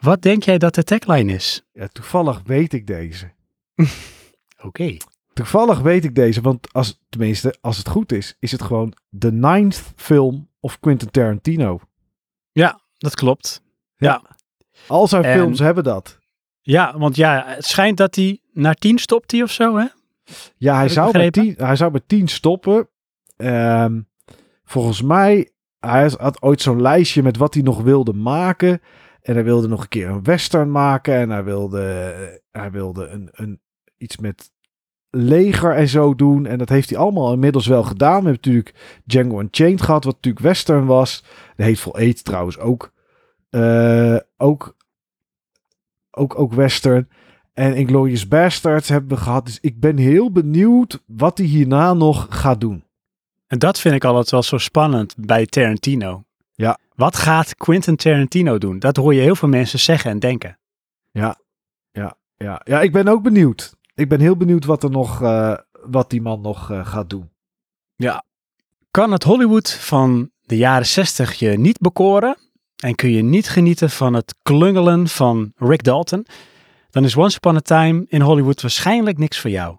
Wat 0.00 0.22
denk 0.22 0.42
jij 0.42 0.58
dat 0.58 0.74
de 0.74 0.84
tagline 0.84 1.32
is? 1.32 1.62
ja, 1.72 1.86
toevallig 1.86 2.40
weet 2.44 2.72
ik 2.72 2.86
deze. 2.86 3.32
Oké. 4.66 4.96
Toevallig 5.32 5.78
weet 5.80 6.04
ik 6.04 6.14
deze, 6.14 6.40
want 6.40 6.72
als, 6.72 7.00
tenminste, 7.08 7.56
als 7.60 7.76
het 7.76 7.88
goed 7.88 8.12
is, 8.12 8.36
is 8.38 8.52
het 8.52 8.62
gewoon 8.62 8.92
de 9.08 9.32
ninth 9.32 9.82
film 9.96 10.48
of 10.60 10.80
Quentin 10.80 11.10
Tarantino. 11.10 11.80
Ja, 12.52 12.80
dat 12.98 13.14
klopt. 13.14 13.62
Ja. 13.96 14.22
Al 14.86 15.08
zijn 15.08 15.24
En- 15.24 15.38
films 15.38 15.58
hebben 15.58 15.84
dat. 15.84 16.18
Ja, 16.66 16.98
want 16.98 17.16
ja, 17.16 17.44
het 17.46 17.64
schijnt 17.64 17.96
dat 17.96 18.14
hij 18.14 18.40
naar 18.52 18.74
tien 18.74 18.98
stopt 18.98 19.30
hij 19.32 19.42
of 19.42 19.50
zo, 19.50 19.76
hè? 19.76 19.86
Ja, 20.56 20.76
hij 20.76 20.88
zou, 20.88 21.12
bij 21.12 21.30
tien, 21.30 21.54
hij 21.56 21.76
zou 21.76 21.90
bij 21.90 22.00
tien 22.06 22.28
stoppen. 22.28 22.88
Ehm, 23.36 24.00
volgens 24.64 25.02
mij, 25.02 25.50
hij 25.80 26.10
had 26.16 26.42
ooit 26.42 26.62
zo'n 26.62 26.80
lijstje 26.82 27.22
met 27.22 27.36
wat 27.36 27.54
hij 27.54 27.62
nog 27.62 27.82
wilde 27.82 28.12
maken. 28.12 28.80
En 29.22 29.34
hij 29.34 29.44
wilde 29.44 29.68
nog 29.68 29.82
een 29.82 29.88
keer 29.88 30.08
een 30.08 30.22
western 30.24 30.70
maken. 30.70 31.14
En 31.14 31.30
hij 31.30 31.44
wilde, 31.44 31.80
hij 32.50 32.70
wilde 32.70 33.06
een, 33.06 33.28
een, 33.32 33.60
iets 33.96 34.16
met 34.16 34.50
leger 35.10 35.74
en 35.74 35.88
zo 35.88 36.14
doen. 36.14 36.46
En 36.46 36.58
dat 36.58 36.68
heeft 36.68 36.90
hij 36.90 36.98
allemaal 36.98 37.32
inmiddels 37.32 37.66
wel 37.66 37.82
gedaan. 37.82 38.22
We 38.22 38.28
hebben 38.28 38.32
natuurlijk 38.32 39.00
Django 39.04 39.40
Unchained 39.40 39.82
gehad, 39.82 40.04
wat 40.04 40.14
natuurlijk 40.14 40.44
western 40.44 40.86
was. 40.86 41.24
De 41.56 41.62
Hateful 41.62 41.94
Eight 41.98 42.24
trouwens 42.24 42.58
ook. 42.58 42.92
eh, 43.50 44.16
ook, 44.36 44.75
ook, 46.16 46.38
ook 46.38 46.52
western. 46.52 47.08
En 47.54 47.74
Inglourious 47.74 48.28
Bastards 48.28 48.88
hebben 48.88 49.16
we 49.16 49.22
gehad. 49.22 49.46
Dus 49.46 49.58
ik 49.60 49.80
ben 49.80 49.96
heel 49.96 50.32
benieuwd 50.32 51.02
wat 51.06 51.38
hij 51.38 51.46
hierna 51.46 51.92
nog 51.92 52.26
gaat 52.30 52.60
doen. 52.60 52.84
En 53.46 53.58
dat 53.58 53.80
vind 53.80 53.94
ik 53.94 54.04
altijd 54.04 54.30
wel 54.30 54.42
zo 54.42 54.58
spannend 54.58 55.14
bij 55.18 55.46
Tarantino. 55.46 56.24
Ja. 56.54 56.78
Wat 56.94 57.16
gaat 57.16 57.54
Quentin 57.54 57.96
Tarantino 57.96 58.58
doen? 58.58 58.78
Dat 58.78 58.96
hoor 58.96 59.14
je 59.14 59.20
heel 59.20 59.36
veel 59.36 59.48
mensen 59.48 59.78
zeggen 59.78 60.10
en 60.10 60.18
denken. 60.18 60.58
Ja, 62.36 62.60
ja, 62.64 62.80
ik 62.80 62.92
ben 62.92 63.08
ook 63.08 63.22
benieuwd. 63.22 63.76
Ik 63.94 64.08
ben 64.08 64.20
heel 64.20 64.36
benieuwd 64.36 64.64
wat 64.64 64.82
er 64.82 64.90
nog, 64.90 65.22
eh, 65.22 65.56
wat 65.72 66.10
die 66.10 66.22
man 66.22 66.40
nog 66.40 66.70
eh, 66.70 66.86
gaat 66.86 67.10
doen. 67.10 67.30
Kan 68.90 69.12
het 69.12 69.22
Hollywood 69.22 69.70
van 69.70 70.30
de 70.42 70.56
jaren 70.56 70.86
60 70.86 71.34
je 71.34 71.58
niet 71.58 71.78
bekoren? 71.78 72.36
En 72.76 72.94
kun 72.94 73.10
je 73.10 73.22
niet 73.22 73.48
genieten 73.48 73.90
van 73.90 74.14
het 74.14 74.34
klungelen 74.42 75.08
van 75.08 75.52
Rick 75.56 75.82
Dalton? 75.82 76.26
Dan 76.90 77.04
is 77.04 77.16
Once 77.16 77.36
Upon 77.36 77.56
a 77.56 77.60
Time 77.60 78.04
in 78.08 78.20
Hollywood 78.20 78.62
waarschijnlijk 78.62 79.18
niks 79.18 79.38
voor 79.38 79.50
jou. 79.50 79.76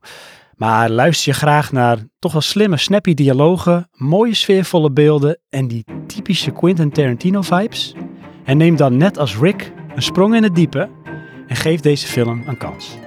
Maar 0.55 0.89
luister 0.89 1.31
je 1.31 1.37
graag 1.37 1.71
naar 1.71 1.97
toch 2.19 2.31
wel 2.31 2.41
slimme, 2.41 2.77
snappy 2.77 3.13
dialogen, 3.13 3.89
mooie 3.91 4.33
sfeervolle 4.33 4.91
beelden 4.91 5.39
en 5.49 5.67
die 5.67 5.85
typische 6.07 6.51
Quentin 6.51 6.91
Tarantino 6.91 7.41
vibes? 7.41 7.93
En 8.43 8.57
neem 8.57 8.75
dan 8.75 8.97
net 8.97 9.17
als 9.17 9.37
Rick 9.37 9.71
een 9.95 10.01
sprong 10.01 10.35
in 10.35 10.43
het 10.43 10.55
diepe 10.55 10.89
en 11.47 11.55
geef 11.55 11.79
deze 11.79 12.07
film 12.07 12.43
een 12.47 12.57
kans. 12.57 12.97